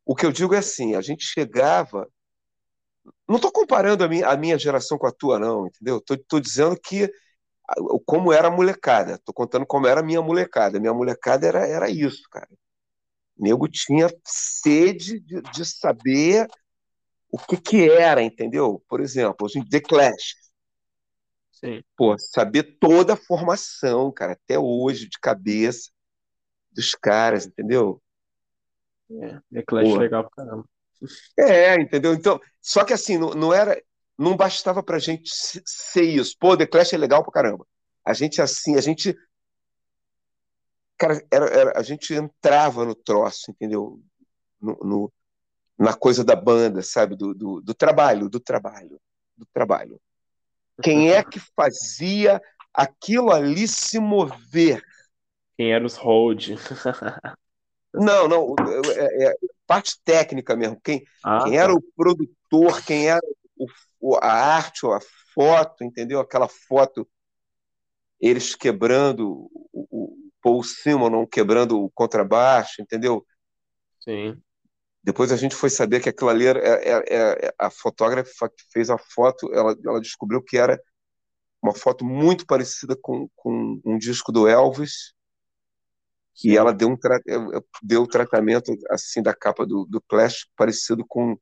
[0.06, 2.08] O que eu digo é assim, a gente chegava.
[3.28, 5.98] Não estou comparando a minha, a minha geração com a tua, não, entendeu?
[5.98, 7.12] Estou dizendo que
[8.06, 9.16] como era a molecada.
[9.16, 10.78] Estou contando como era a minha molecada.
[10.78, 12.48] A minha molecada era, era isso, cara.
[13.40, 16.48] Nego tinha sede de, de saber
[17.32, 18.84] o que que era, entendeu?
[18.88, 20.36] Por exemplo, The Clash.
[21.52, 21.84] Sim.
[21.96, 25.90] Pô, saber toda a formação, cara, até hoje, de cabeça,
[26.72, 28.02] dos caras, entendeu?
[29.10, 29.98] É, The Clash Pô.
[29.98, 30.66] legal pra caramba.
[31.38, 32.14] É, entendeu?
[32.14, 33.80] Então, só que assim, não, não era,
[34.18, 36.36] não bastava pra gente se- ser isso.
[36.40, 37.66] Pô, The Clash é legal pra caramba.
[38.06, 39.16] A gente assim, a gente
[40.98, 44.02] cara, era, era- a gente entrava no troço, entendeu?
[44.62, 45.14] No, no-
[45.80, 47.16] na coisa da banda, sabe?
[47.16, 49.00] Do, do, do trabalho, do trabalho,
[49.38, 50.02] do trabalho.
[50.82, 52.42] Quem é que fazia
[52.74, 54.84] aquilo ali se mover?
[55.58, 56.50] Quem era os Hold?
[57.94, 58.56] Não, não,
[58.96, 59.34] é, é
[59.66, 60.80] parte técnica mesmo.
[60.82, 61.58] Quem, Ah, quem tá.
[61.58, 63.22] era o produtor, quem era
[64.00, 65.00] o, a arte ou a
[65.34, 66.20] foto, entendeu?
[66.20, 67.08] Aquela foto,
[68.20, 73.26] eles quebrando o, o Paul Simonon quebrando o contrabaixo, entendeu?
[74.00, 74.42] Sim.
[75.04, 78.64] Depois a gente foi saber que aquilo ali era, é- é- é- a fotógrafa que
[78.72, 80.82] fez a foto, ela, ela descobriu que era
[81.62, 85.14] uma foto muito parecida com, com um disco do Elvis,
[86.34, 86.52] sim.
[86.52, 86.98] e ela deu um
[87.84, 91.38] deu tratamento assim da capa do, do Clash parecido com,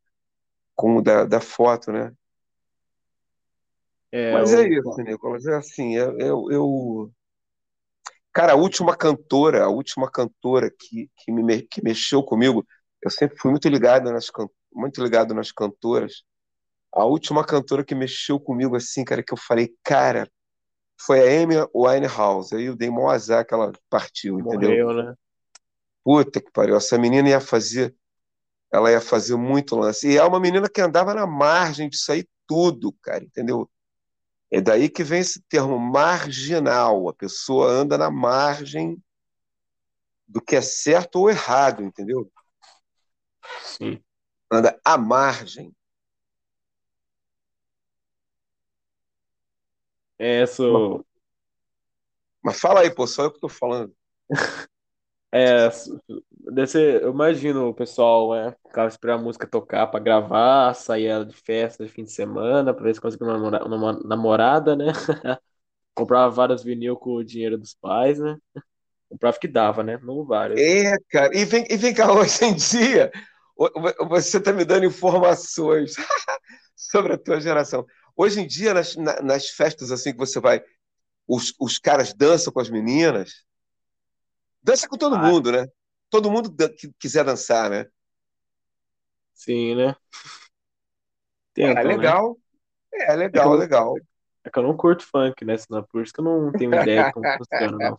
[0.76, 2.14] com o da, da foto, né?
[4.12, 7.12] É, Mas o- é isso, Nicolas, é assim, eu, eu, eu-
[8.36, 12.68] Cara, a última cantora, a última cantora que, que, me, que mexeu comigo,
[13.02, 14.30] eu sempre fui muito ligado nas,
[14.74, 16.26] muito ligado nas cantoras.
[16.92, 20.30] A última cantora que mexeu comigo, assim, cara, que eu falei, cara,
[21.00, 22.54] foi a Amy Winehouse.
[22.54, 24.70] Aí eu dei mó azar que ela partiu, entendeu?
[24.70, 25.16] morreu, né?
[26.04, 27.96] Puta que pariu, essa menina ia fazer,
[28.70, 30.10] ela ia fazer muito lance.
[30.10, 33.70] E é uma menina que andava na margem disso aí tudo, cara, entendeu?
[34.52, 37.10] É daí que vem esse termo marginal.
[37.10, 39.02] A pessoa anda na margem
[40.28, 42.32] do que é certo ou errado, entendeu?
[43.62, 44.02] Sim.
[44.52, 45.74] Anda à margem.
[50.18, 51.04] É, isso,
[52.42, 53.94] Mas fala aí, pô, só eu que tô falando.
[55.32, 55.70] é,
[56.68, 61.36] ser, eu imagino o pessoal, né, ficava esperando a música tocar pra gravar, saía de
[61.36, 64.86] festa de fim de semana pra ver se conseguia uma uma namorada, né?
[65.96, 68.38] Comprava vários vinil com o dinheiro dos pais, né?
[69.10, 70.00] Comprava que dava, né?
[70.04, 70.60] Não vários.
[70.62, 71.36] É, cara.
[71.38, 73.12] E vem, e vem cá, hoje em dia,
[74.10, 75.94] você tá me dando informações
[76.76, 77.86] sobre a tua geração.
[78.16, 80.62] Hoje em dia, nas, na- nas festas assim que você vai,
[81.28, 83.46] os, os caras dançam com as meninas.
[84.66, 85.20] Dança com todo Ah.
[85.20, 85.68] mundo, né?
[86.10, 87.86] Todo mundo que quiser dançar, né?
[89.34, 89.96] Sim, né?
[91.60, 91.98] É Tentam, né?
[91.98, 92.38] legal.
[92.94, 93.96] É É legal, eu- legal.
[94.44, 95.56] É que eu não curto funk, né?
[95.58, 97.98] Senão, por isso que eu não tenho ideia de como funciona, não.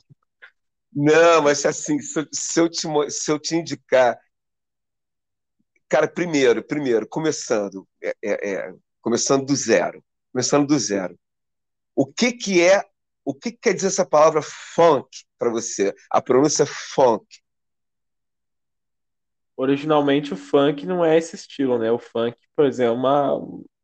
[0.93, 4.19] Não, mas assim, se eu, se eu te, se eu te indicar.
[5.89, 10.03] Cara, primeiro, primeiro, começando, é, é, é, começando do zero.
[10.33, 11.17] Começando do zero.
[11.95, 12.85] O que que é,
[13.27, 15.93] o que que quer dizer essa palavra funk para você?
[16.11, 17.27] A pronúncia funk.
[19.57, 21.91] Originalmente o funk não é esse estilo, né?
[21.91, 23.35] O funk, por exemplo, é uma...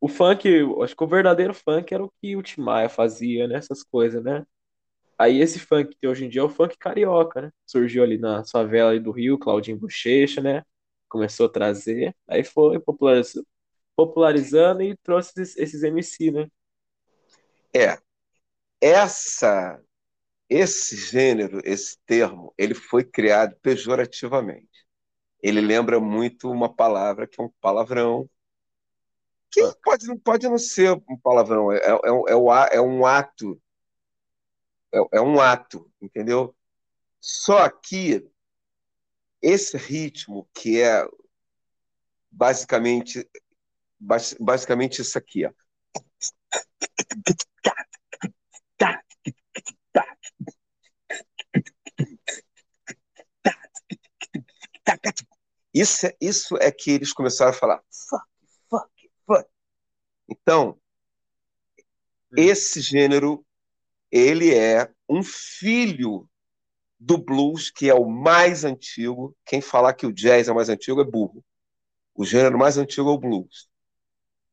[0.01, 0.49] o funk,
[0.83, 3.57] acho que o verdadeiro funk era o que o Tim Maia fazia, né?
[3.57, 4.45] Essas coisas, né?
[5.19, 7.51] Aí esse funk que tem hoje em dia é o funk carioca, né?
[7.67, 10.63] Surgiu ali na favela do Rio, Claudinho Bochecha, né?
[11.09, 13.35] Começou a trazer, aí foi populariz-
[13.97, 16.49] popularizando e trouxe esses, esses MC, né?
[17.75, 17.99] É,
[18.83, 19.81] essa,
[20.49, 24.69] esse gênero, esse termo, ele foi criado pejorativamente.
[25.43, 28.29] Ele lembra muito uma palavra que é um palavrão,
[29.51, 29.75] que Ah.
[29.85, 33.61] pode, pode não ser um palavrão, é, é, é, é um ato,
[34.93, 36.55] é, é um ato, entendeu?
[37.21, 38.29] Só que
[39.41, 41.07] esse ritmo, que é
[42.31, 43.29] basicamente,
[44.01, 45.53] bas- basicamente isso aqui, ó.
[55.73, 58.27] Isso é, isso é que eles começaram a falar fuck,
[58.69, 59.49] fuck, fuck.
[60.29, 60.79] Então,
[62.37, 63.45] esse gênero,
[64.11, 66.29] ele é um filho
[66.99, 69.37] do blues, que é o mais antigo.
[69.45, 71.45] Quem falar que o jazz é o mais antigo é burro.
[72.15, 73.69] O gênero mais antigo é o blues.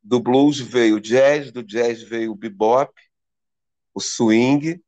[0.02, 2.94] Do blues veio o jazz, do jazz veio o bebop,
[3.94, 4.82] o swing,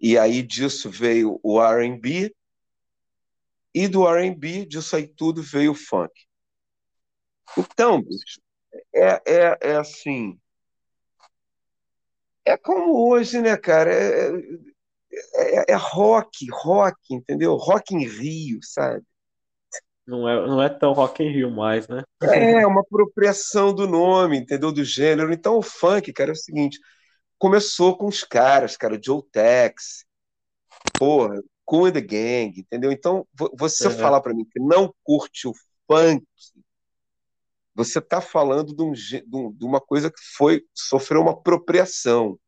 [0.00, 2.34] e aí disso veio o R&B,
[3.74, 6.12] e do R&B, disso aí tudo veio o funk.
[7.56, 8.40] Então, bicho,
[8.94, 10.38] é, é, é assim.
[12.44, 13.92] É como hoje, né, cara?
[13.92, 14.30] É,
[15.34, 17.54] é, é rock, rock, entendeu?
[17.56, 19.04] Rock em Rio, sabe?
[20.06, 22.02] Não é, não é tão Rock in Rio mais, né?
[22.22, 24.72] É uma apropriação do nome, entendeu?
[24.72, 25.32] Do gênero.
[25.32, 26.78] Então o funk, cara, é o seguinte:
[27.38, 30.04] começou com os caras, cara, Joe Tex,
[30.98, 32.92] porra, Cool and the Gang, entendeu?
[32.92, 33.94] Então, você uhum.
[33.98, 35.52] falar para mim que não curte o
[35.86, 36.26] funk,
[37.74, 42.38] você está falando de, um, de, uma coisa que foi sofreu uma apropriação.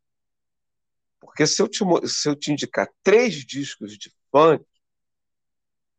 [1.21, 4.65] Porque se eu te, se eu te indicar três discos de funk,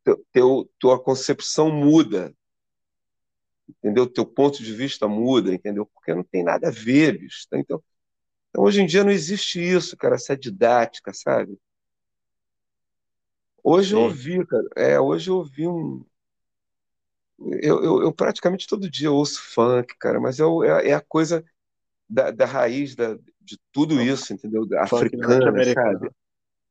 [0.04, 2.34] teu, teu, tua concepção muda.
[3.68, 4.06] Entendeu?
[4.06, 5.88] Teu ponto de vista muda, entendeu?
[5.88, 7.48] Porque não tem nada a ver, bicho.
[7.50, 7.58] Tá?
[7.58, 7.84] Então,
[8.56, 11.60] então, hoje em dia não existe isso, cara, essa didática, sabe?
[13.68, 13.96] Hoje Sim.
[13.96, 16.06] eu ouvi, cara, é, hoje eu ouvi um.
[17.40, 21.44] Eu, eu, eu, praticamente todo dia ouço funk, cara, mas eu, é, é a coisa
[22.08, 24.68] da, da raiz da, de tudo isso, entendeu?
[24.78, 26.12] Africana, sabe?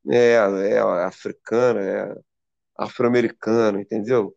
[0.08, 2.16] É, é africana, é
[2.78, 4.32] afro-americano, entendeu?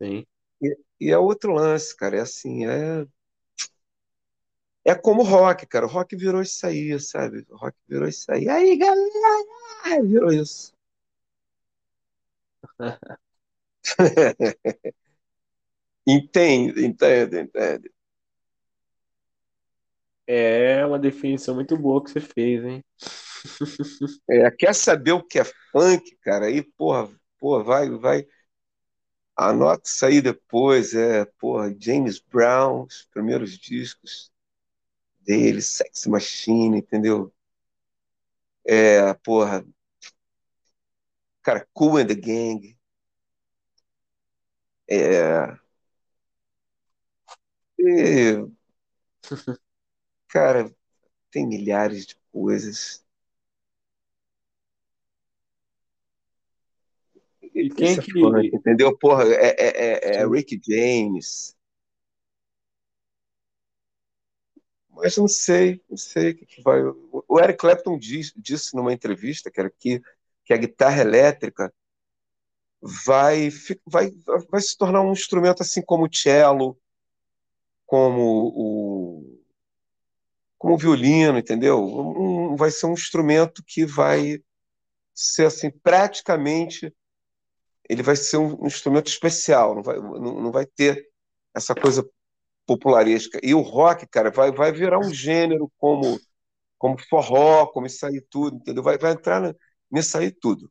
[0.00, 0.24] Sim.
[0.62, 3.04] E, e é outro lance, cara, é assim, é
[4.84, 5.84] é como rock, cara.
[5.84, 7.44] O rock virou isso aí, sabe?
[7.50, 8.48] O rock virou isso aí.
[8.48, 10.02] Aí, galera!
[10.02, 10.72] Virou isso.
[16.06, 17.90] entende, entende, entende.
[20.26, 22.84] É uma definição muito boa que você fez, hein?
[24.28, 26.46] É, quer saber o que é funk, cara?
[26.46, 28.26] Aí, porra, porra, vai, vai.
[29.36, 30.94] Anota isso aí depois.
[30.94, 34.30] É, porra, James Brown, os primeiros discos
[35.20, 37.32] dele, Sex Machine, entendeu?
[38.64, 39.64] É, porra.
[41.42, 42.76] Cara, Cool and the Gang.
[44.88, 45.56] É.
[47.78, 48.46] E,
[50.28, 50.74] cara,
[51.30, 53.04] tem milhares de coisas.
[57.54, 58.12] E quem que.
[58.12, 58.96] Funk, entendeu?
[58.98, 61.56] Porra, é, é, é, é Rick James.
[64.90, 66.82] Mas não sei, não sei o que, que vai.
[66.82, 70.02] O Eric Clapton diz, disse numa entrevista, que era que,
[70.50, 71.72] que a guitarra elétrica
[73.06, 73.50] vai,
[73.86, 74.10] vai,
[74.50, 76.76] vai se tornar um instrumento assim como o cello,
[77.86, 79.44] como o,
[80.58, 81.80] como o violino, entendeu?
[81.80, 84.42] Um, vai ser um instrumento que vai
[85.14, 86.92] ser assim praticamente
[87.88, 91.08] ele vai ser um instrumento especial, não vai, não, não vai ter
[91.54, 92.04] essa coisa
[92.66, 93.38] popularesca.
[93.40, 96.18] E o rock, cara, vai, vai virar um gênero como,
[96.76, 98.82] como forró, como isso aí tudo, entendeu?
[98.82, 99.54] Vai, vai entrar
[99.90, 100.70] nisso aí tudo.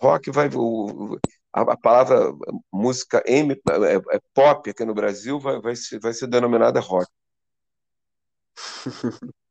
[0.00, 0.48] Rock vai.
[0.54, 1.18] O,
[1.52, 2.32] a, a, palavra
[2.72, 7.10] música M, é, é, pop aqui no Brasil vai, vai, ser, vai ser denominada rock.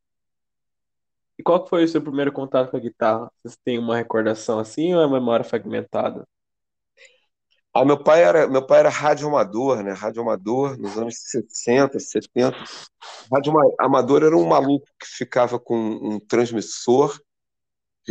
[1.40, 3.32] E qual foi o seu primeiro contato com a guitarra?
[3.44, 6.24] Você tem uma recordação assim ou é memória fragmentada?
[7.74, 9.92] Ah, meu pai era, meu pai era radioamador, né?
[9.92, 12.56] Radioamador nos anos 60, 70.
[13.34, 17.20] Rádio amador era um maluco que ficava com um transmissor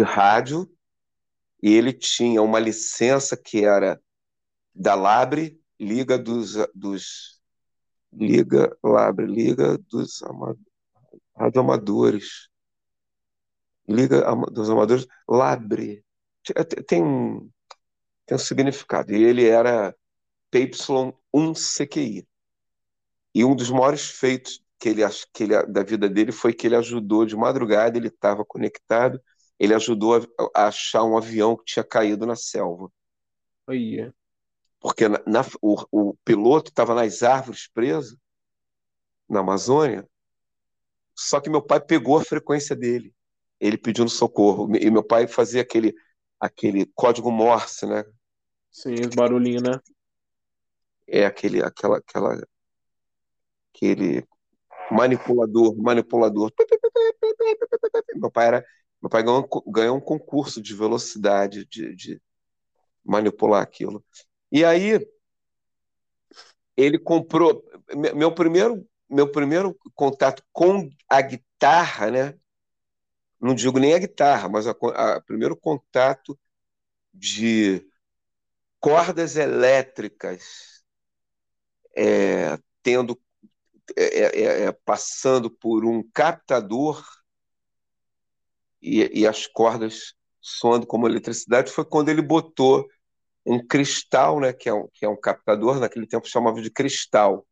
[0.01, 0.67] de rádio
[1.63, 4.01] e ele tinha uma licença que era
[4.75, 7.39] da Labre, Liga dos, dos
[8.13, 10.23] Liga Labre, Liga dos
[11.37, 12.49] Radioamadores.
[13.87, 16.03] Liga dos Amadores, Labre.
[16.87, 17.51] Tem um
[18.25, 19.13] tem um significado.
[19.13, 19.95] E ele era
[20.53, 22.27] PY1CQI.
[23.35, 25.03] E um dos maiores feitos que ele,
[25.35, 29.21] que ele, da vida dele foi que ele ajudou de madrugada, ele estava conectado,
[29.61, 32.91] ele ajudou a, a, achar um avião que tinha caído na selva.
[33.69, 33.73] Oh,
[34.81, 38.19] Porque na, na, o, o piloto estava nas árvores preso,
[39.29, 40.09] na Amazônia,
[41.15, 43.15] só que meu pai pegou a frequência dele.
[43.61, 44.75] Ele pediu no socorro.
[44.75, 45.95] E meu pai fazia aquele,
[46.41, 48.03] aquele código Morse, né?
[48.71, 49.79] Sim, os barulhinhos, né?
[51.07, 52.43] É aquele, aquela, aquela,
[53.75, 54.27] aquele
[54.91, 56.51] manipulador, manipulador.
[58.15, 58.67] Meu pai era,
[59.01, 62.23] meu pai ganhou, ganhou um concurso de velocidade de, de
[63.05, 64.05] manipular aquilo.
[64.53, 65.07] E aí
[66.77, 67.65] ele comprou
[68.15, 72.39] meu primeiro meu primeiro contato com a guitarra, né?
[73.41, 74.75] Não digo nem a guitarra, mas o
[75.27, 76.39] primeiro contato
[77.13, 77.85] de
[78.79, 80.85] cordas elétricas
[81.97, 83.21] é, tendo
[83.97, 87.05] é, é, é, passando por um captador
[88.81, 92.87] e, e, as cordas soando como eletricidade foi quando ele botou
[93.45, 97.47] um cristal, né, que é um, que é um captador, naquele tempo chamava de cristal,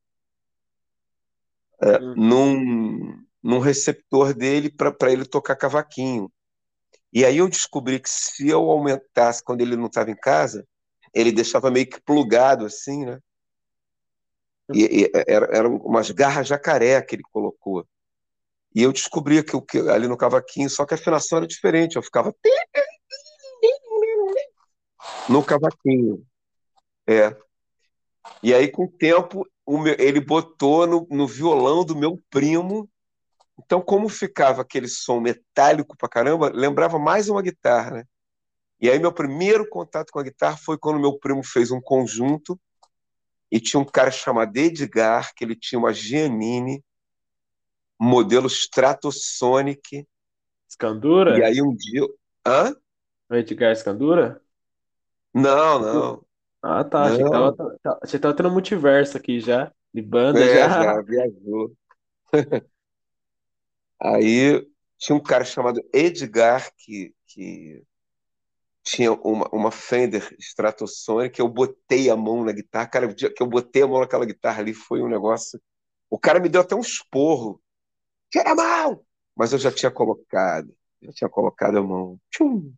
[1.80, 2.14] é, uhum.
[2.16, 6.30] num, num receptor dele para ele tocar cavaquinho.
[7.12, 10.66] E aí eu descobri que se eu aumentasse, quando ele não estava em casa,
[11.14, 13.18] ele deixava meio que plugado assim, né?
[14.74, 17.86] E, e era, eram umas garras jacaré que ele colocou.
[18.74, 21.96] E eu descobria que, que ali no cavaquinho, só que a afinação era diferente.
[21.96, 22.34] Eu ficava
[25.28, 26.24] no cavaquinho.
[27.06, 27.36] É.
[28.42, 32.88] E aí, com o tempo, o meu, ele botou no, no violão do meu primo.
[33.58, 38.04] Então, como ficava aquele som metálico pra caramba, lembrava mais uma guitarra, né?
[38.80, 42.58] E aí, meu primeiro contato com a guitarra foi quando meu primo fez um conjunto
[43.50, 46.84] e tinha um cara chamado Edgar, que ele tinha uma Giannini,
[48.00, 50.06] modelo Stratosonic.
[50.68, 51.36] Escandura?
[51.36, 52.02] E aí um dia.
[52.46, 52.74] Hã?
[53.30, 54.42] O Edgar Escandura?
[55.32, 56.26] Não, não.
[56.62, 57.06] Ah, tá.
[57.06, 59.72] Achei que tava, tá- achei que tava tendo multiverso aqui já.
[59.94, 60.68] De banda É, já.
[60.70, 61.74] já viajou.
[64.00, 64.66] Aí
[64.98, 67.82] tinha um cara chamado Edgar que, que
[68.82, 72.86] tinha uma, uma Fender Stratosonic, eu botei a mão na guitarra.
[72.88, 75.60] Cara, o dia que eu botei a mão naquela guitarra ali foi um negócio.
[76.10, 77.60] O cara me deu até um esporro.
[78.30, 79.04] Tira a mão!
[79.36, 82.20] Mas eu já tinha colocado, já tinha colocado a mão.
[82.30, 82.74] Tchum!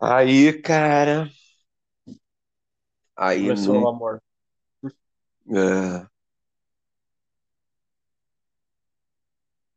[0.00, 1.28] Aí, cara,
[3.16, 4.20] aí Começou o amor.
[5.48, 6.06] é,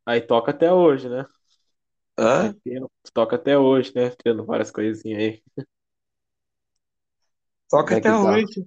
[0.06, 1.26] Aí toca até hoje, né?
[2.18, 2.54] Hã?
[2.64, 2.92] tempo.
[3.14, 4.10] Toca até hoje, né?
[4.24, 5.44] Tendo várias coisinhas aí
[7.70, 8.40] Toca na até guitarra.
[8.40, 8.66] hoje.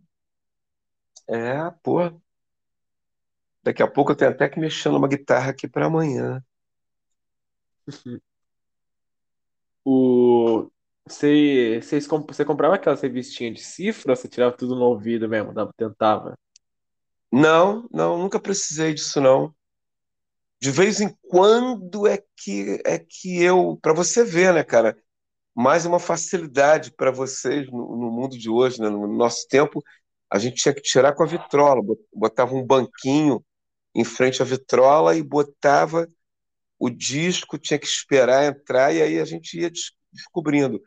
[1.28, 2.21] É, pô.
[3.64, 6.42] Daqui a pouco eu tenho até que mexer numa guitarra aqui para amanhã.
[9.84, 10.70] O...
[11.08, 15.28] Você, vocês comp- você comprava aquelas revistinhas de cifra ou você tirava tudo no ouvido
[15.28, 15.52] mesmo?
[15.52, 16.34] Dava- Tentava.
[17.32, 19.52] Não, não, nunca precisei disso, não.
[20.60, 24.96] De vez em quando é que é que eu, para você ver, né, cara,
[25.54, 28.88] mais uma facilidade para vocês no, no mundo de hoje, né?
[28.90, 29.82] No nosso tempo,
[30.30, 33.44] a gente tinha que tirar com a vitrola, bot- botava um banquinho
[33.94, 36.08] em frente à vitrola e botava
[36.78, 40.82] o disco, tinha que esperar entrar e aí a gente ia des- descobrindo.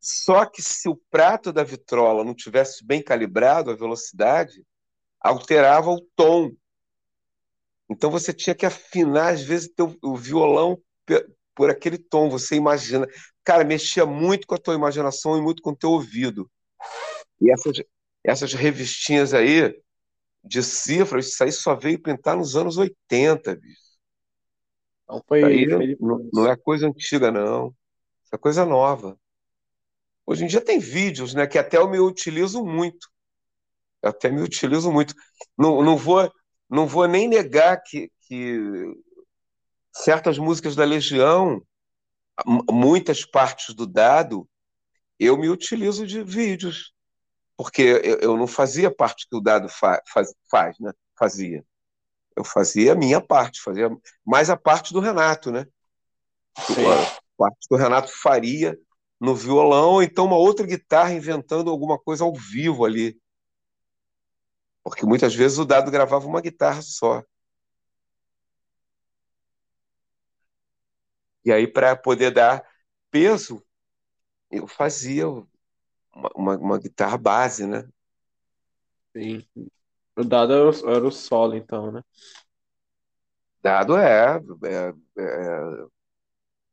[0.00, 4.64] Só que se o prato da vitrola não tivesse bem calibrado a velocidade,
[5.20, 6.52] alterava o tom.
[7.88, 10.80] Então você tinha que afinar, às vezes, teu, o violão
[11.54, 12.30] por aquele tom.
[12.30, 13.06] Você imagina.
[13.44, 16.50] Cara, mexia muito com a tua imaginação e muito com o teu ouvido.
[17.40, 17.78] E essas,
[18.24, 19.74] essas revistinhas aí
[20.42, 23.80] de cifras, isso aí só veio pintar nos anos 80, bicho.
[25.04, 27.74] Então foi, aí foi não, não é coisa antiga, não.
[28.22, 29.18] Isso é coisa nova.
[30.24, 33.08] Hoje em dia tem vídeos, né, que até eu me utilizo muito.
[34.02, 35.14] Eu até me utilizo muito.
[35.58, 36.32] Não, não vou,
[36.68, 38.58] não vou nem negar que, que
[39.92, 41.60] certas músicas da Legião,
[42.70, 44.48] muitas partes do dado,
[45.18, 46.94] eu me utilizo de vídeos,
[47.60, 50.94] porque eu, eu não fazia parte que o dado fa, faz, faz, né?
[51.14, 51.62] Fazia.
[52.34, 53.90] Eu fazia a minha parte, fazia
[54.24, 55.66] mais a parte do Renato, né?
[56.58, 56.86] Sim.
[56.90, 58.80] A parte que o Renato faria
[59.20, 63.20] no violão, ou então uma outra guitarra inventando alguma coisa ao vivo ali.
[64.82, 67.22] Porque muitas vezes o dado gravava uma guitarra só.
[71.44, 72.66] E aí, para poder dar
[73.10, 73.62] peso,
[74.50, 75.26] eu fazia
[76.14, 77.88] uma, uma guitarra base, né?
[79.16, 79.44] Sim.
[80.16, 82.02] O dado era o, era o solo, então, né?
[83.62, 85.86] Dado é, é, é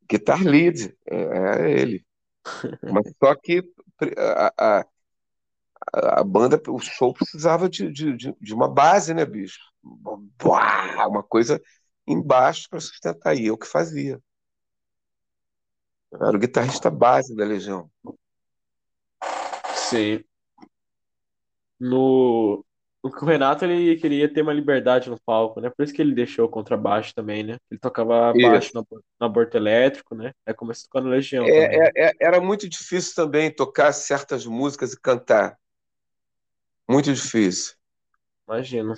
[0.08, 2.06] guitar lead, é, é ele.
[2.92, 3.62] Mas só que
[4.16, 9.60] a, a, a banda, o show precisava de, de, de uma base, né, bicho?
[9.82, 11.60] Uma coisa
[12.06, 13.36] embaixo para sustentar.
[13.36, 14.20] E eu que fazia.
[16.10, 17.90] Eu era o guitarrista base da Legião.
[19.90, 20.24] Sim.
[21.80, 22.64] No...
[23.00, 25.70] O Renato, ele queria ter uma liberdade no palco, né?
[25.70, 27.56] Por isso que ele deixou o contrabaixo também, né?
[27.70, 28.72] Ele tocava baixo Isso.
[28.74, 28.84] no,
[29.20, 30.32] no aborto elétrico, né?
[30.44, 35.00] Aí começou tocando Legião É, é, é, era muito difícil também tocar certas músicas e
[35.00, 35.56] cantar.
[36.88, 37.74] Muito difícil.
[38.48, 38.94] Imagino.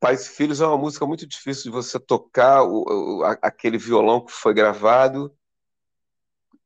[0.00, 4.24] Pais e Filhos é uma música muito difícil de você tocar o, o- aquele violão
[4.24, 5.32] que foi gravado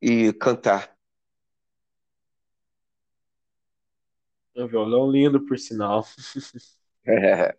[0.03, 0.95] e cantar.
[4.57, 6.05] Um violão lindo, por sinal.
[7.07, 7.57] É.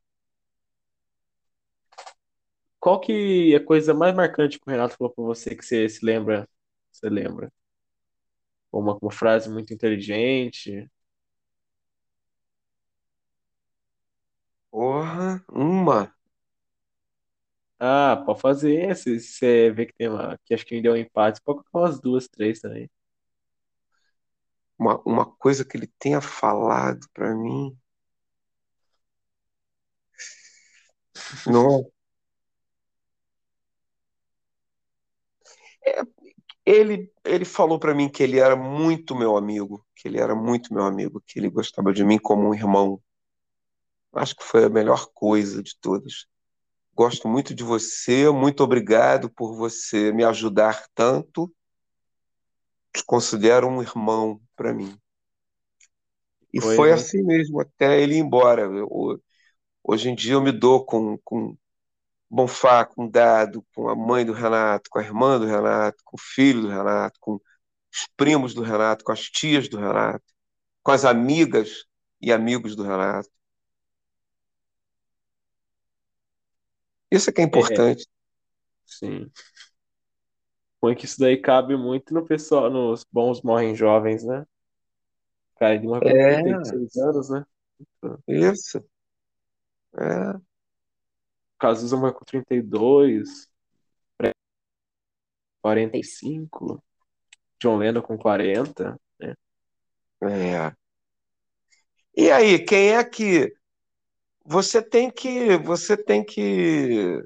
[2.80, 5.88] Qual que é a coisa mais marcante que o Renato falou pra você que você
[5.90, 6.48] se lembra?
[6.92, 7.52] Você lembra?
[8.72, 10.90] Uma, uma frase muito inteligente?
[14.72, 16.14] Porra, uma.
[17.86, 18.96] Ah, pode fazer.
[18.96, 22.00] Se você vê que tem uma, que acho que deu um empate, pode colocar umas
[22.00, 22.90] duas, três também.
[24.78, 27.76] Uma, uma coisa que ele tenha falado para mim.
[31.46, 31.90] Não.
[35.86, 36.02] É,
[36.66, 40.74] ele, ele falou para mim que ele era muito meu amigo, que ele era muito
[40.74, 43.02] meu amigo, que ele gostava de mim como um irmão.
[44.14, 46.26] Acho que foi a melhor coisa de todas.
[46.96, 51.54] Gosto muito de você, muito obrigado por você me ajudar tanto.
[52.92, 54.98] Te considero um irmão para mim.
[56.54, 57.04] E Coisa, foi hein?
[57.04, 58.62] assim mesmo, até ele ir embora.
[58.64, 59.22] Eu-
[59.84, 61.58] hoje em dia eu me dou com, com
[62.30, 66.22] Bonfá, com Dado, com a mãe do Renato, com a irmã do Renato, com o
[66.22, 70.26] filho do Renato, com os primos do Renato, com as tias do Renato,
[70.84, 71.86] com as amigas
[72.22, 73.30] e amigos do Renato.
[77.14, 78.06] Isso é que é É, importante.
[78.86, 79.32] sim.
[80.80, 84.46] Põe que isso daí cabe muito no pessoal, nos bons morrem jovens, né?
[85.58, 87.46] Cara morreu com É, 36 anos, né?
[88.28, 88.84] Isso.
[89.96, 90.40] É,
[91.60, 93.50] Cazuza morreu com 32,
[95.62, 96.84] 45,
[97.60, 99.34] John Lennon com 40, né?
[100.22, 100.76] é.
[102.16, 103.54] E aí, quem é que
[104.46, 107.22] você tem que você tem que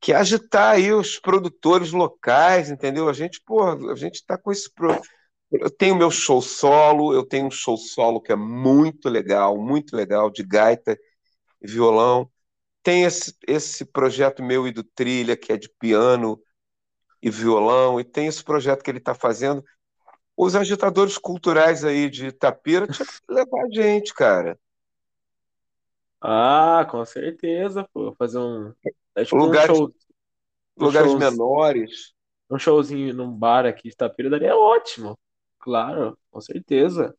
[0.00, 3.08] que agitar aí os produtores locais, entendeu?
[3.08, 5.00] A gente, pô, a gente está com esse pro...
[5.52, 9.94] eu tenho meu show solo, eu tenho um show solo que é muito legal, muito
[9.96, 10.98] legal de gaita
[11.62, 12.28] e violão.
[12.82, 16.40] Tem esse, esse projeto meu e do Trilha, que é de piano
[17.22, 19.64] e violão, e tem esse projeto que ele está fazendo.
[20.36, 24.58] Os agitadores culturais aí de Itapira tinha que levar a gente, cara.
[26.22, 28.14] Ah, com certeza, pô.
[28.16, 28.72] Fazer um.
[29.16, 29.92] É tipo um Lugares, show,
[30.78, 32.14] um lugares show, menores.
[32.50, 35.18] um showzinho num bar aqui de Itapira daria ótimo.
[35.58, 37.16] Claro, com certeza.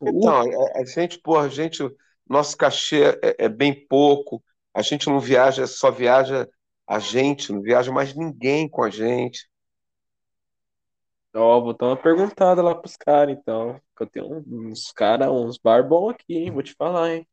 [0.00, 1.82] Uh, Então, a, a gente, pô, a gente,
[2.28, 4.42] nosso cachê é, é bem pouco,
[4.74, 6.48] a gente não viaja, só viaja
[6.86, 9.48] a gente, não viaja mais ninguém com a gente.
[11.34, 13.80] ó, vou dar uma perguntada lá pros caras, então.
[13.96, 16.50] Que eu tenho uns caras, uns bar bom aqui, hein?
[16.50, 17.28] Vou te falar, hein?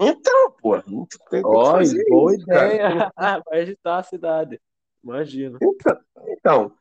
[0.00, 2.74] Então, pô, tem, tem que Ó, fazer boa isso, cara.
[2.74, 3.12] ideia.
[3.48, 4.60] Vai agitar a cidade.
[5.02, 5.58] Imagino.
[5.62, 6.76] Então, então,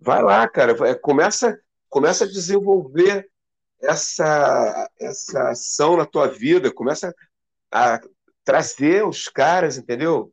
[0.00, 3.28] vai lá, cara, vai- começa, começa a desenvolver
[3.80, 7.14] essa, essa ação na tua vida, começa
[7.70, 8.00] a
[8.44, 10.32] trazer os caras, entendeu?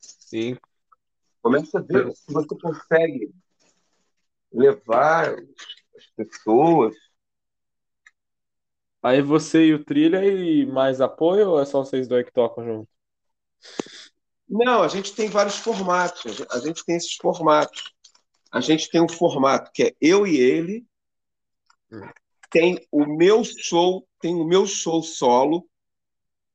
[0.00, 0.56] Sim.
[1.42, 3.34] Começa a ver se você consegue
[4.52, 5.34] levar
[5.96, 6.94] as pessoas.
[9.02, 12.64] Aí você e o Trilha e mais apoio ou é só vocês dois que tocam
[12.64, 12.88] junto?
[14.48, 17.92] Não, a gente tem vários formatos, a gente- tem esses formatos.
[18.52, 20.86] A gente tem um formato que é eu e ele,
[21.90, 22.08] Hum.
[22.50, 25.66] tem o meu show, tem o meu show solo,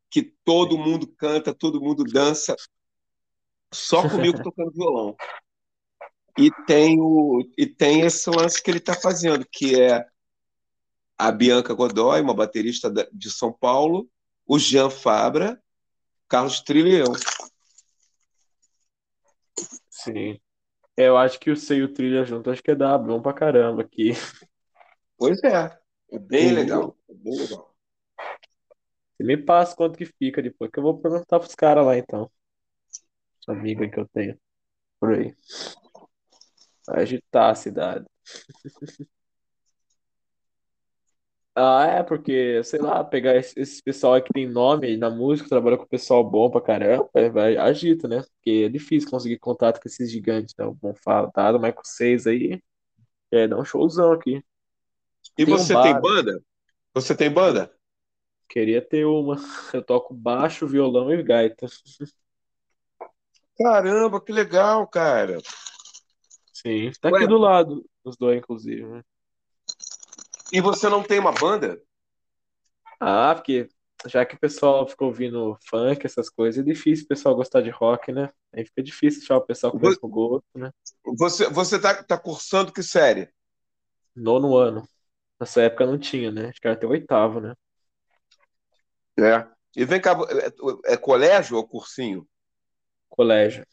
[0.10, 2.56] que todo mundo canta, todo mundo dança,
[3.74, 5.16] só comigo tocando violão.
[6.38, 10.06] E tem, o, e tem esse lance que ele está fazendo, que é
[11.18, 14.10] a Bianca Godoy, uma baterista de São Paulo,
[14.46, 15.62] o Jean Fabra,
[16.28, 17.14] Carlos Trilha eu.
[19.90, 20.40] Sim.
[20.96, 23.34] Eu acho que o Sei e o Trilha junto, acho que é dar bom pra
[23.34, 24.12] caramba aqui.
[25.18, 25.80] Pois é,
[26.12, 26.56] é bem Uhum.
[26.56, 27.76] legal, é bem legal.
[29.16, 32.32] Você me passa quanto que fica depois, que eu vou perguntar pros caras lá então.
[33.40, 34.40] Esse amigo aí que eu tenho
[35.00, 35.36] por aí.
[36.86, 38.06] Vai agitar a cidade.
[41.60, 45.10] Ah, é, porque, sei lá, pegar esse, esse pessoal aí que tem nome aí na
[45.10, 48.22] música, trabalha com pessoal bom pra caramba, vai, vai- agita, né?
[48.22, 50.66] Porque é difícil conseguir contato com esses gigantes, né?
[50.66, 52.62] O Bonfá, Dado, Michael 6 aí,
[53.32, 54.44] é, dá um showzão aqui.
[55.38, 56.44] E Tem um você tem bar, banda?
[56.94, 57.72] Você tem banda?
[58.50, 59.36] queria ter uma.
[59.74, 61.68] Eu toco baixo, violão e gaita.
[63.58, 65.38] Caramba, que legal, cara.
[66.54, 69.04] Sim, tá Ué, aqui do lado, os dois, inclusive, né?
[70.52, 71.82] E você não tem uma banda?
[73.00, 73.70] Ah, porque
[74.06, 77.70] já que o pessoal fica ouvindo funk, essas coisas, é difícil o pessoal gostar de
[77.70, 78.32] rock, né?
[78.54, 80.72] Aí fica difícil achar o pessoal com o mesmo gosto, né?
[81.18, 83.30] Você, você tá, tá cursando que série?
[84.16, 84.88] Nono ano.
[85.40, 86.50] Nessa época não tinha, né?
[86.50, 87.54] Acho que era até o oitavo, né?
[89.20, 89.48] É.
[89.76, 90.18] E vem cá,
[90.86, 92.28] é, é colégio ou cursinho?
[93.10, 93.66] Colégio.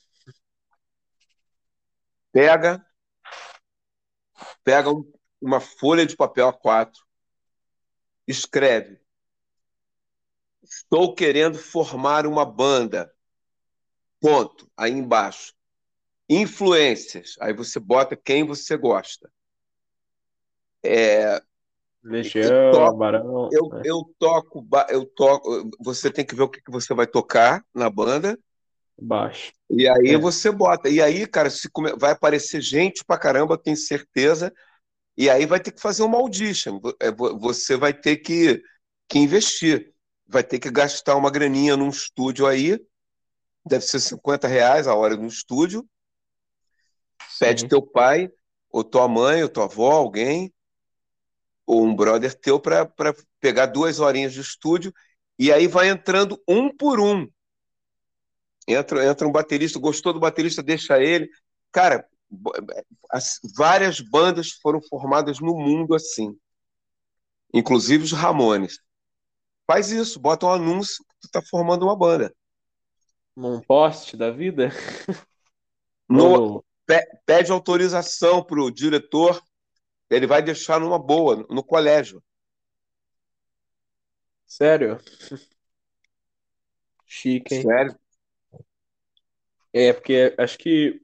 [2.32, 2.84] Pega,
[4.64, 5.10] pega um-
[5.45, 6.90] uma folha de papel A4,
[8.26, 8.99] escreve:
[10.62, 13.12] Estou querendo formar uma banda.
[14.20, 15.53] ponto, aí embaixo.
[16.28, 19.30] Influências, aí você bota quem você gosta.
[20.82, 21.42] É,
[22.03, 23.51] Legião, toco, Barão.
[23.53, 23.82] eu, né?
[23.84, 25.70] eu toco, eu toco.
[25.80, 28.38] Você tem que ver o que você vai tocar na banda.
[28.99, 29.53] Baixo.
[29.70, 30.18] E aí É.
[30.18, 30.88] você bota.
[30.88, 34.53] E aí, cara, se come- vai aparecer gente pra caramba, eu tenho certeza.
[35.16, 36.80] E aí vai ter que fazer uma audition.
[37.00, 38.62] É, vo- Você vai ter que,
[39.08, 39.92] que investir.
[40.26, 42.78] Vai ter que gastar uma graninha num estúdio aí.
[43.66, 45.88] Deve ser 50 reais a hora no estúdio.
[47.38, 47.68] Pede Sim.
[47.68, 48.30] teu pai,
[48.70, 50.52] ou tua mãe, ou tua avó, alguém,
[51.66, 52.86] ou um brother teu para
[53.40, 54.92] pegar duas horinhas de estúdio.
[55.38, 57.28] E aí vai entrando um por um.
[58.66, 61.28] Entra, entra um baterista, gostou do baterista, deixa ele.
[61.72, 62.06] Cara,
[63.11, 66.37] as- várias bandas foram formadas no mundo assim,
[67.53, 68.78] inclusive os Ramones.
[69.66, 72.35] Faz isso, bota um anúncio que tu tá formando uma banda.
[73.37, 74.70] Num poste da vida?
[76.09, 79.43] No- no- pe- pede autorização pro diretor,
[80.11, 82.22] ele vai deixar numa boa, no colégio.
[84.47, 85.01] Sério?
[87.07, 87.62] Chique, hein?
[87.62, 87.99] Sério?
[89.72, 91.01] É, porque acho que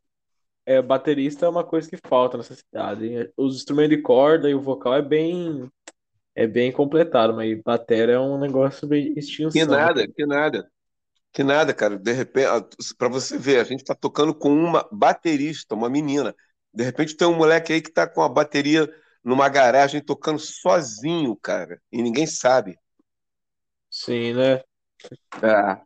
[0.67, 3.33] é, baterista é uma coisa que falta nessa cidade.
[3.37, 5.69] Os instrumentos de corda e o vocal é bem,
[6.35, 9.15] é bem completado, mas bateria é um negócio bem
[9.53, 9.65] Que extinção.
[9.65, 10.71] nada, que nada.
[11.33, 11.99] Que nada, cara.
[11.99, 12.49] De repente,
[12.99, 16.35] para você ver, a gente tá tocando com uma baterista, uma menina.
[16.75, 18.89] De repente tem um moleque aí que tá com a bateria
[19.25, 22.79] numa garagem tocando sozinho, cara, e ninguém sabe.
[23.91, 24.63] Sim, né?
[25.43, 25.83] É.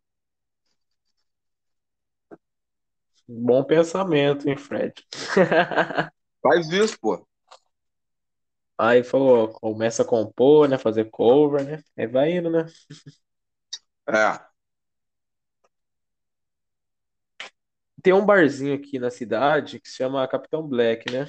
[3.29, 4.95] Bom pensamento, hein, Fred?
[6.41, 7.27] Faz isso, pô.
[8.77, 10.77] Aí falou, começa a compor, né?
[10.79, 11.83] Fazer cover, né?
[11.97, 12.67] Aí vai indo, né?
[14.07, 14.45] É.
[18.03, 21.27] Tem um barzinho aqui na cidade que se chama Capitão Black, né?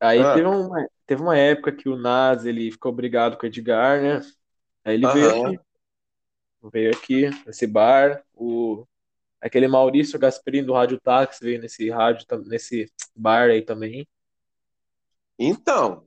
[0.00, 0.32] Aí Ah.
[0.32, 4.20] teve uma, teve uma época que o Nas, ele ficou brigado com o Edgar, né?
[4.84, 5.32] Aí ele veio Aham.
[5.32, 5.60] aqui,
[6.72, 8.86] veio aqui nesse bar, o
[9.40, 14.06] aquele Maurício Gasperini do Rádio Táxi veio nesse rádio, nesse bar aí também.
[15.38, 16.06] Então,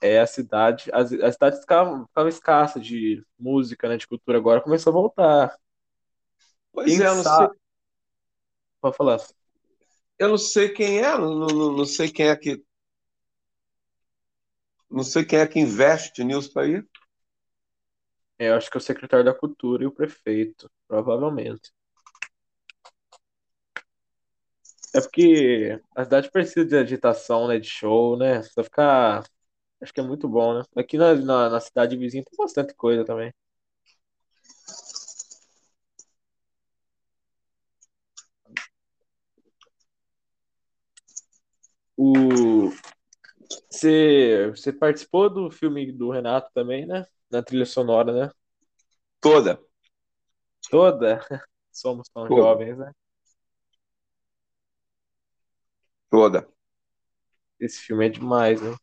[0.00, 4.60] É a cidade, a, a cidade ficava, ficava escassa de música, né, de cultura, agora
[4.60, 5.56] começou a voltar.
[6.72, 7.56] pois Quem é, eu não sei, sabe,
[8.80, 9.18] pode falar.
[10.18, 12.62] eu não sei quem é, não, não, não sei quem é que,
[14.90, 16.82] não sei quem é que investe nisso aí.
[18.38, 21.72] É, eu acho que é o secretário da Cultura e o prefeito, provavelmente.
[24.94, 28.42] É porque a cidade precisa de agitação, né, de show, né?
[28.42, 29.24] Só ficar,
[29.82, 30.64] acho que é muito bom, né?
[30.76, 33.32] Aqui na, na, na cidade vizinha tem bastante coisa também.
[41.96, 42.53] O
[43.84, 47.04] você, você participou do filme do Renato também, né?
[47.30, 48.30] Na trilha sonora, né?
[49.20, 49.60] Toda,
[50.70, 51.20] Toda.
[51.72, 52.92] Somos tão toda, jovens, né?
[56.10, 56.46] toda.
[57.58, 58.76] Esse filme é demais, né?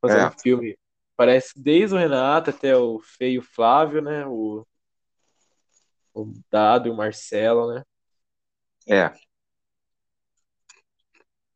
[0.00, 0.76] Fazendo É, filme.
[1.16, 4.26] Parece desde o Renato até o Feio Flávio, né?
[4.26, 4.66] O,
[6.14, 7.82] o Dado e o Marcelo, né?
[8.86, 9.12] é.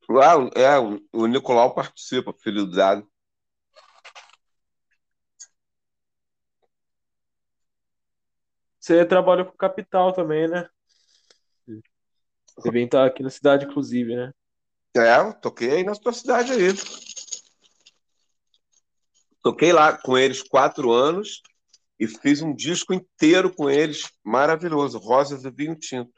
[0.08, 0.78] Lá, é,
[1.12, 3.08] o Nicolau participa, filho do Dado.
[8.78, 10.68] Você trabalha com Capital também, né?
[12.56, 14.32] Você vem estar aqui na cidade, inclusive, né?
[14.96, 16.72] É, toquei aí na sua cidade aí.
[19.42, 21.42] Toquei lá com eles quatro anos
[21.98, 26.12] e fiz um disco inteiro com eles, maravilhoso, Rosas e Vinho Tinto.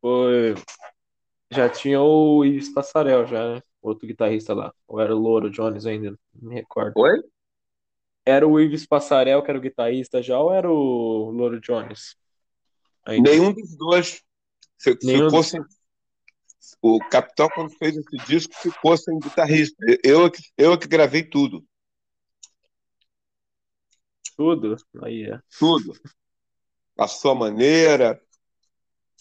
[0.00, 0.54] Foi...
[1.52, 3.62] Já tinha o Ives Passarel, já, né?
[3.82, 4.72] Outro guitarrista lá.
[4.88, 6.18] Ou era o Louro Jones ainda?
[6.34, 6.94] Não me recordo.
[6.96, 7.22] Oi?
[8.24, 12.16] Era o Ives Passarel que era o guitarrista já, ou era o Louro Jones
[13.04, 13.28] ainda?
[13.30, 14.22] Nenhum dos dois
[14.78, 15.60] fi- Nenhum ficou sem.
[16.80, 19.76] O Capital, quando fez esse disco, ficou sem guitarrista.
[20.02, 21.62] Eu, é que- eu é que gravei tudo,
[24.36, 24.76] tudo.
[25.02, 25.38] Aí, é.
[25.58, 25.92] tudo.
[26.96, 28.20] A sua maneira,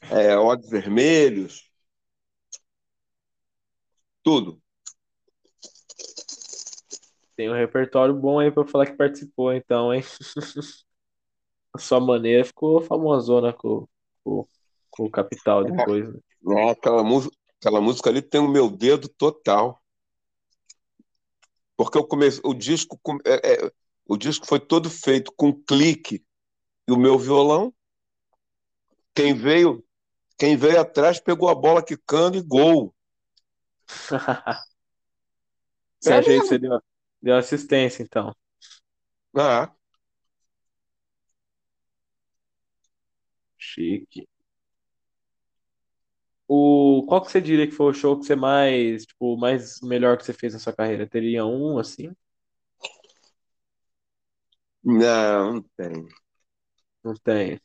[0.10, 1.71] é, Olhos Vermelhos,
[4.24, 4.62] tudo.
[7.36, 10.04] Tem um repertório bom aí pra falar que participou, então, hein?
[11.74, 13.88] A sua maneira ficou famosona com,
[14.24, 14.46] com,
[14.90, 16.20] com o Capital depois, né?
[16.50, 19.82] É, aquela, música, aquela música ali tem o meu dedo total.
[21.78, 23.72] Porque eu comecei, o disco, é, é,
[24.06, 26.24] o disco foi todo feito com clique
[26.88, 27.74] e o meu violão.
[29.16, 29.84] Quem veio,
[30.38, 32.94] quem veio atrás pegou a bola quicando e gol.
[36.00, 36.44] Você acha que mesmo?
[36.44, 36.80] você deu,
[37.22, 38.34] deu assistência, então?
[39.36, 39.74] Ah,
[43.58, 44.28] Chique.
[46.48, 50.18] O, qual que você diria que foi o show que você mais, tipo, mais melhor
[50.18, 51.08] que você fez na sua carreira?
[51.08, 52.12] Teria um, assim?
[54.84, 56.08] não, não tem.
[57.04, 57.60] Não tem.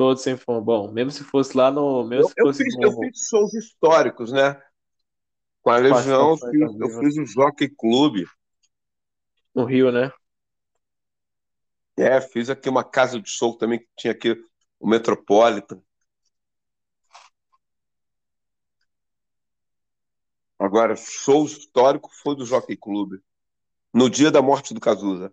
[0.00, 0.90] Todos sempre foram bom.
[0.90, 2.02] Mesmo se fosse lá no.
[2.06, 4.58] Mesmo Eu, se eu fosse fiz, eu fiz shows históricos, né?
[5.60, 8.24] Com a Legião, eu eu fiz o Jockey Clube.
[9.54, 10.10] No Rio, né?
[11.98, 14.42] É, fiz aqui uma casa de show também que tinha aqui
[14.78, 15.82] o Metropolitan.
[20.58, 23.20] Agora, show histórico foi do Jockey Clube.
[23.92, 25.30] No dia da morte do Cazuza.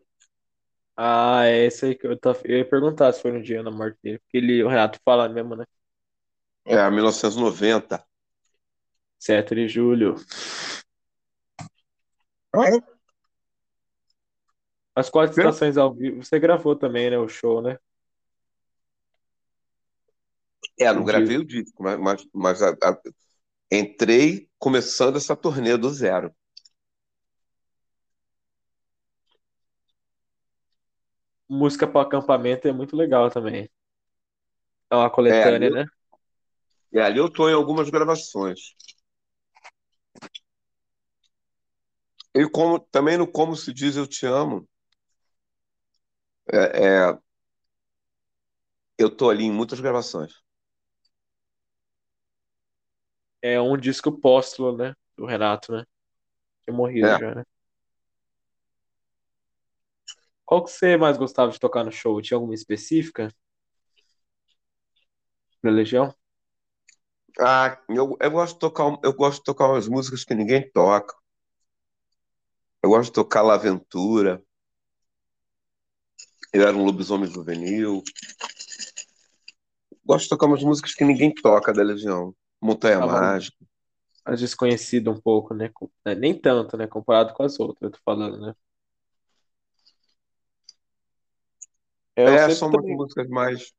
[0.99, 3.69] Ah, é esse aí que eu, tava, eu ia perguntar se foi no dia da
[3.71, 4.19] morte dele.
[4.19, 5.65] Porque ele, o Renato fala mesmo, né?
[6.65, 8.05] É, 1990.
[9.19, 10.15] 7 de julho.
[14.93, 16.21] As quatro estações ao vivo.
[16.23, 17.17] Você gravou também, né?
[17.17, 17.77] O show, né?
[20.79, 22.99] É, não O gravei o disco, mas, mas, mas a- a-
[23.71, 26.33] entrei começando essa turnê do zero.
[31.49, 33.69] Música para acampamento é muito legal também.
[34.89, 35.85] É uma coletânea, ali- né?
[36.91, 38.59] E ali eu estou em algumas gravações.
[42.33, 44.65] E como, também no Como Se Diz Eu Te Amo,
[46.51, 46.57] é,
[47.09, 47.17] é,
[48.97, 50.33] eu estou ali em muitas gravações.
[53.41, 54.93] É um disco póstumo, né?
[55.15, 55.83] Do Renato, né?
[56.65, 57.17] Tinha morrido É.
[57.17, 57.43] já, né?
[60.47, 62.21] Qual que você mais gostava de tocar no show?
[62.21, 63.29] Tinha alguma específica?
[65.61, 66.15] Da Legião?
[67.37, 71.13] Ah, eu, eu gosto de tocar, eu gosto de tocar umas músicas que ninguém toca.
[72.81, 74.41] Eu gosto de tocar La Aventura.
[76.53, 78.01] Eu era um lobisomem juvenil.
[80.05, 82.33] Gosto de tocar umas músicas que ninguém toca da Legião.
[82.61, 83.57] Montanha mas- Mágica.
[84.23, 85.71] As desconhecidas um pouco, né?
[86.05, 86.87] Né, Nem tanto, né?
[86.87, 88.55] Comparado com as outras, eu tô falando, né?
[92.17, 93.71] Eu É, são umas músicas mais.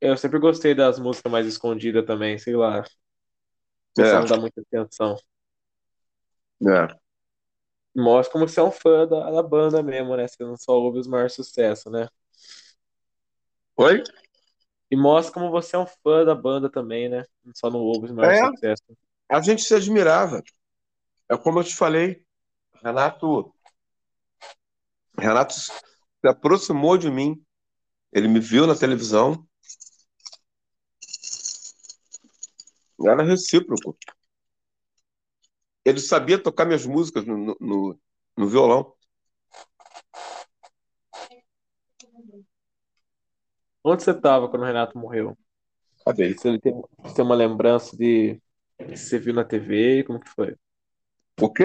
[0.00, 2.80] eu sempre gostei das músicas mais escondidas também, sei lá.
[2.80, 2.84] O
[3.96, 5.16] pessoal não dá muita atenção.
[6.62, 6.96] É.
[7.94, 10.28] Mostra como você é um fã da, da banda mesmo, né?
[10.28, 12.08] Você não só ouve os maiores sucessos, né?
[13.76, 14.02] Oi?
[14.90, 17.24] E mostra como você é um fã da banda também, né?
[17.54, 18.40] Só não ouve os maiores É.
[18.40, 18.96] sucessos.
[19.30, 20.42] A gente se admirava.
[21.30, 22.24] É como eu te falei,
[22.82, 23.54] Renato.
[25.18, 25.72] Renato se
[26.24, 27.42] aproximou de mim.
[28.12, 29.46] Ele me viu na televisão.
[33.06, 33.96] Era recíproco.
[35.84, 38.00] Ele sabia tocar minhas músicas no, no- no,
[38.36, 38.92] no violão.
[43.84, 45.36] Onde você tava quando o Renato morreu?
[46.04, 46.36] Cadê?
[46.36, 48.40] Se ele tem, você tem uma lembrança de
[48.78, 50.56] que você viu na TV, como que foi?
[51.40, 51.64] O quê?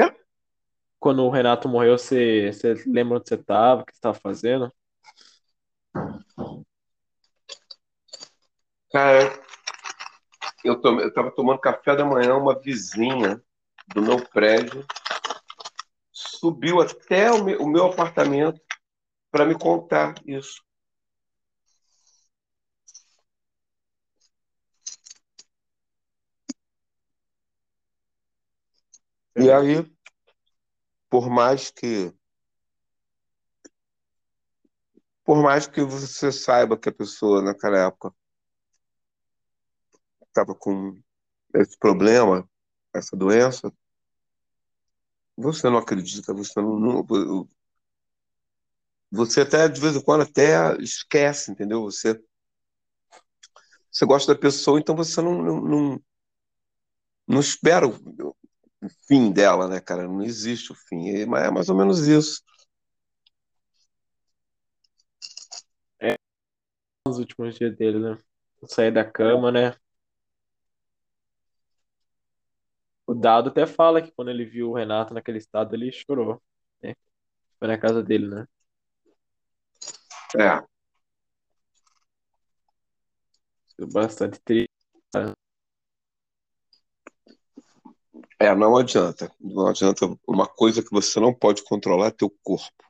[1.02, 4.72] Quando o Renato morreu, você, você lembra onde você tava, o que você tava fazendo?
[8.92, 9.34] Cara,
[10.64, 13.42] eu, tomei, eu tava tomando café da manhã, uma vizinha
[13.96, 14.86] do meu prédio
[16.14, 18.62] subiu até o meu, o meu apartamento
[19.32, 20.64] para me contar isso.
[29.36, 29.84] E aí,
[31.12, 32.12] por mais que
[35.24, 38.14] por mais que você saiba que a pessoa naquela época
[40.28, 41.00] estava com
[41.56, 42.48] esse problema,
[42.94, 43.72] essa doença,
[45.38, 47.06] você não acredita, você não, não-
[49.12, 51.84] você até de vez em quando até esquece, entendeu?
[51.84, 52.20] Você
[53.92, 56.04] você gosta da pessoa, então você não não, não,
[57.28, 57.88] não espera
[58.82, 60.08] o, fim dela, né, cara?
[60.08, 61.10] Não existe o fim.
[61.10, 62.42] É mais é mais ou menos isso.
[67.06, 68.18] Nos últimos dias dele, né?
[68.68, 69.76] Sair da cama, né?
[73.06, 76.42] O Dado até fala que quando ele viu o Renato naquele estado, ele chorou.
[76.82, 76.94] né?
[77.60, 78.48] Foi na casa dele, né?
[80.38, 80.62] É.
[83.76, 84.70] Foi bastante triste.
[88.42, 89.32] É, não adianta.
[89.40, 92.84] Não adianta uma coisa que você não pode controlar é teu corpo.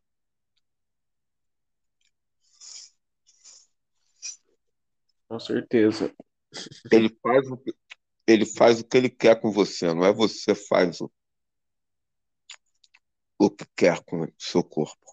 [5.28, 6.14] Com certeza.
[6.90, 7.74] Ele faz o que,
[8.26, 11.12] ele faz o que ele quer com você, não é você faz o,
[13.38, 15.06] o que quer com o seu corpo.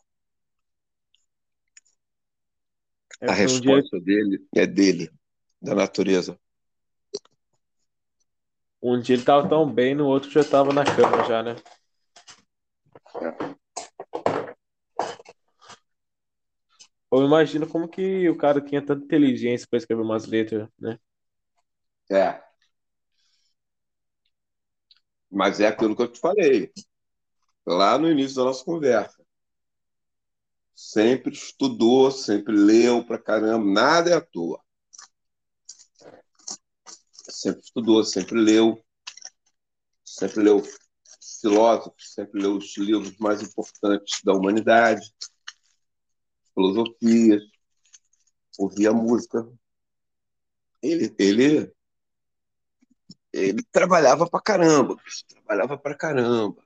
[3.20, 4.16] É, a resposta um dia...
[4.22, 5.10] dele é dele,
[5.60, 6.38] da natureza
[8.82, 11.56] um dia ele tava tão bem, no outro já tava na cama já, né?
[17.10, 20.98] Eu imagino como que o cara tinha tanta inteligência para escrever umas letras, né?
[22.10, 22.42] É.
[25.30, 26.72] Mas é aquilo que eu te falei
[27.66, 29.22] lá no início da nossa conversa.
[30.74, 34.62] Sempre estudou, sempre leu pra caramba, nada é à toa.
[37.38, 38.84] Sempre estudou, sempre leu,
[40.04, 40.60] sempre leu
[41.40, 45.08] filósofos, sempre leu os livros mais importantes da humanidade,
[46.52, 47.40] filosofias,
[48.58, 49.48] ouvia música.
[50.82, 51.72] Ele, ele,
[53.32, 54.96] ele trabalhava pra caramba,
[55.28, 56.60] trabalhava pra caramba.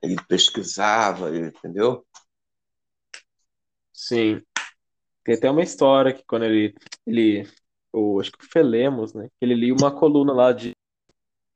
[0.00, 2.06] Ele pesquisava, ele- entendeu?
[3.92, 4.40] Sim.
[5.24, 6.72] Tem até uma história que quando ele,
[7.04, 7.44] ele,
[7.94, 9.28] o, acho que o Felemos, né?
[9.40, 10.72] Ele lia uma coluna lá de,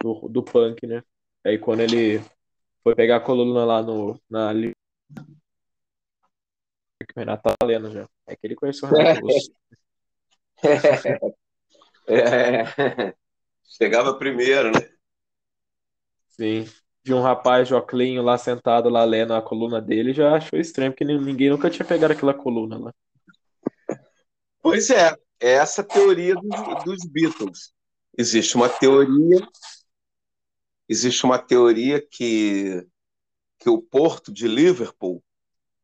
[0.03, 1.03] do, do punk, né?
[1.45, 2.21] Aí quando ele
[2.83, 4.53] foi pegar a coluna lá no, na
[7.07, 8.09] que o Renato tá lendo já.
[8.27, 9.51] É que ele conheceu o Renato Russo.
[12.09, 13.15] É.
[13.65, 14.81] Chegava primeiro, né?
[16.29, 16.65] Sim.
[17.05, 21.05] De um rapaz Joclinho lá sentado lá lendo a coluna dele, já achou estranho, porque
[21.05, 22.93] nin- ninguém nunca tinha pegado aquela coluna lá.
[24.63, 27.73] Pois é, é essa teoria dos, dos Beatles.
[28.17, 29.47] Existe uma teoria,
[30.89, 32.85] existe uma teoria que,
[33.59, 35.23] que o porto de Liverpool,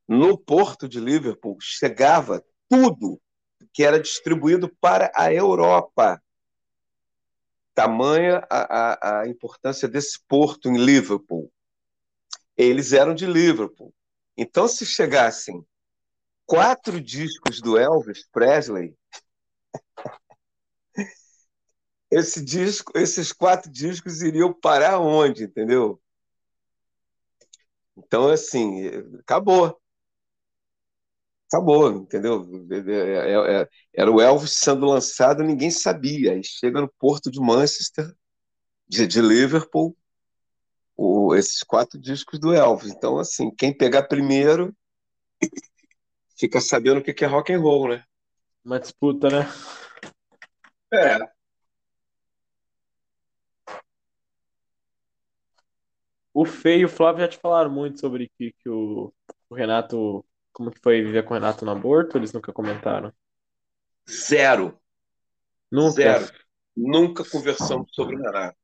[0.08, 3.20] no porto de Liverpool, chegava tudo
[3.72, 6.20] que era distribuído para a Europa.
[7.74, 11.52] Tamanha a, a, a importância desse porto em Liverpool.
[12.56, 13.92] Eles eram de Liverpool.
[14.36, 15.64] Então, se chegassem
[16.46, 18.94] quatro discos do Elvis Presley,
[22.10, 26.00] esse disco, esses quatro discos iriam parar onde, entendeu?
[27.96, 28.86] Então, assim,
[29.20, 29.76] acabou.
[31.52, 32.44] Acabou, entendeu?
[32.70, 36.32] É- é- é- Era o Elvis sendo lançado, ninguém sabia.
[36.32, 38.12] Aí chega no porto de Manchester,
[38.88, 39.96] de, Liverpool,
[40.96, 42.90] o- esses quatro discos do Elvis.
[42.92, 44.74] Então, assim, quem pegar primeiro
[46.38, 48.04] fica sabendo o que é rock and roll, né?
[48.64, 49.46] Uma disputa, né?
[50.92, 51.34] É.
[56.32, 59.12] O Fê e o Flávio já te falaram muito sobre que, que o,
[59.48, 63.12] o Renato, como que foi viver com o Renato no aborto, eles nunca comentaram.
[64.08, 64.78] Zero.
[65.70, 65.92] Nunca.
[65.92, 66.32] Zero.
[66.76, 68.56] Nunca conversamos sobre o Renato.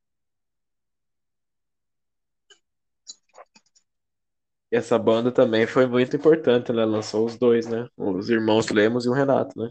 [4.71, 6.83] E essa banda também foi muito importante, né?
[6.85, 7.87] Lançou os dois, né?
[7.95, 9.69] Os irmãos Lemos e o Renato, né?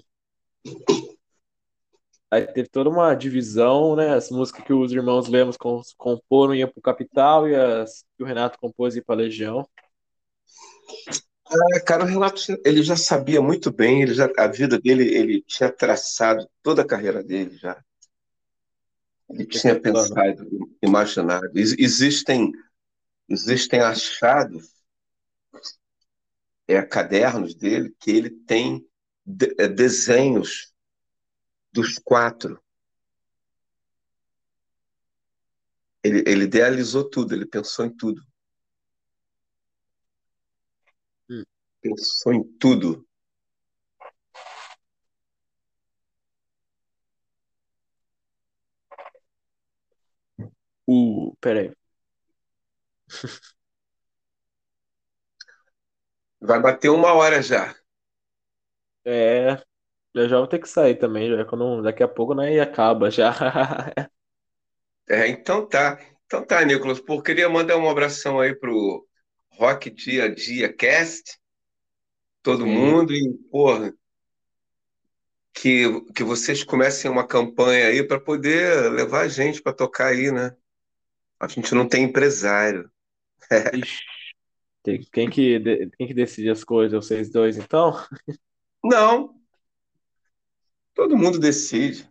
[2.31, 4.15] Aí teve toda uma divisão, né?
[4.15, 8.27] As músicas que os irmãos Lemos com- comporam iam pro Capital e as que o
[8.27, 9.69] Renato compôs iam pra Legião.
[11.47, 15.43] Ah, cara, o Renato, ele já sabia muito bem, ele já, a vida dele, ele
[15.43, 17.83] tinha traçado toda a carreira dele já.
[19.29, 20.15] Ele tinha plano.
[20.15, 20.49] pensado,
[20.81, 21.51] imaginado.
[21.57, 22.53] Ex- Existem,
[23.29, 24.71] existem achados,
[26.69, 28.87] é, cadernos dele, que ele tem
[29.37, 30.73] de- é, desenhos
[31.73, 32.61] dos quatro.
[36.05, 38.21] Ele, ele idealizou tudo, ele pensou em tudo.
[41.31, 41.45] Hum.
[41.83, 43.07] Pensou em tudo.
[50.87, 51.73] O, peraí.
[56.39, 57.75] Vai bater uma hora já.
[59.11, 59.61] É,
[60.15, 62.55] eu já vou ter que sair também, já, quando, daqui a pouco, né?
[62.55, 63.33] E acaba já.
[65.09, 65.99] É, então tá.
[66.25, 67.01] Então tá, Nicolas.
[67.01, 69.05] Pô, queria mandar um abração aí pro
[69.55, 71.37] Rock Dia a Dia Cast,
[72.41, 72.73] todo Sim.
[72.73, 73.93] mundo, e, porra,
[75.53, 80.31] que, que vocês comecem uma campanha aí para poder levar a gente para tocar aí,
[80.31, 80.57] né?
[81.41, 82.91] A gente não tem empresário.
[83.75, 84.05] Ixi,
[85.13, 85.61] quem que,
[85.97, 87.05] quem que decide as coisas?
[87.05, 87.93] Vocês dois, então?
[88.85, 89.35] Não,
[90.95, 92.09] todo mundo decide.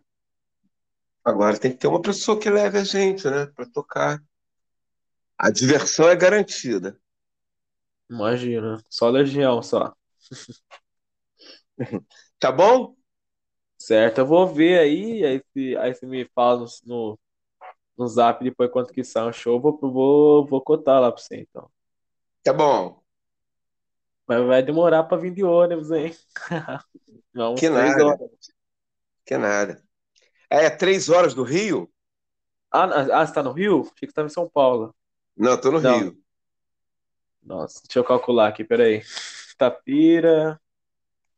[1.24, 4.22] Agora tem que ter uma pessoa que leve a gente, né, para tocar.
[5.38, 7.00] A diversão é garantida.
[8.10, 9.94] Imagina, só Legião, só.
[12.38, 12.94] Tá bom?
[13.78, 17.18] Certo, eu vou ver aí, aí, se, aí você me fala no,
[17.98, 21.40] no, zap depois quanto que sai um show, vou, vou, vou cotar lá pra você
[21.40, 21.70] então.
[22.42, 22.99] Tá bom.
[24.30, 26.14] Mas vai demorar pra vir de ônibus, hein?
[27.34, 28.50] Uns Que nada, horas.
[29.24, 29.82] que nada.
[30.50, 31.90] É, três horas do Rio?
[32.72, 32.84] Ah,
[33.22, 33.82] ah, você tá no Rio?
[33.82, 34.94] Achei que você tava em São Paulo.
[35.36, 36.16] Não, tô no Não, Rio.
[37.42, 39.02] nossa, deixa eu calcular aqui, peraí.
[39.58, 40.60] Tapira,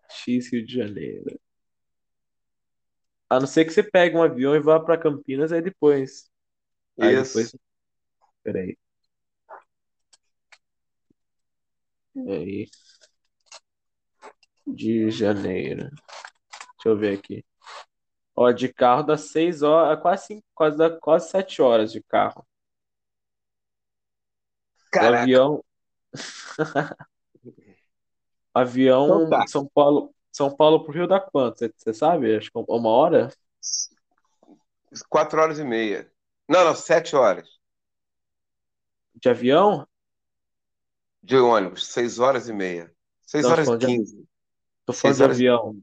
[0.08, 1.40] X, Rio de Janeiro.
[3.28, 6.30] A não ser que você pegue um avião e vá pra Campinas, aí depois.
[7.00, 7.58] Aí depois, Isso.
[8.44, 8.76] peraí.
[12.16, 12.68] Aí,
[14.66, 15.88] de Janeiro.
[15.88, 17.44] Deixa eu ver aqui.
[18.34, 22.46] Ó, de carro dá seis horas, quase, cinco, quase, dá quase sete horas de carro.
[24.90, 25.22] Caraca.
[25.22, 25.64] avião,
[28.52, 29.46] Então avião tá.
[29.46, 31.58] São Paulo, São Paulo pro Rio dá quanto?
[31.58, 32.36] Você sabe?
[32.36, 33.30] Acho que uma hora
[35.08, 36.10] Quatro horas e meia.
[36.46, 37.48] Não, não, sete horas
[39.14, 39.86] de avião?
[41.22, 41.88] De ônibus.
[41.88, 42.92] Seis horas e meia.
[43.26, 44.26] Seis Não, tô horas e falando de, quinze.
[44.86, 45.82] tô falando de horas avião.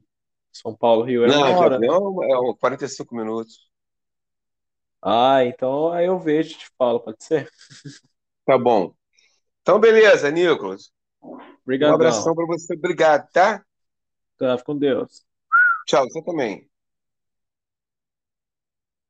[0.52, 3.70] São Paulo, Rio é uma Não, de hora, avião é um 45 minutos.
[5.02, 7.50] Ah, então aí eu vejo e te falo, pode ser?
[8.44, 8.94] Tá bom.
[9.62, 10.92] Então, beleza, Nicolas.
[11.82, 11.94] Um Obrigadão.
[11.94, 12.74] abração para você.
[12.74, 13.64] Obrigado, tá?
[14.36, 15.24] Tá, com Deus.
[15.86, 16.69] Tchau, você também.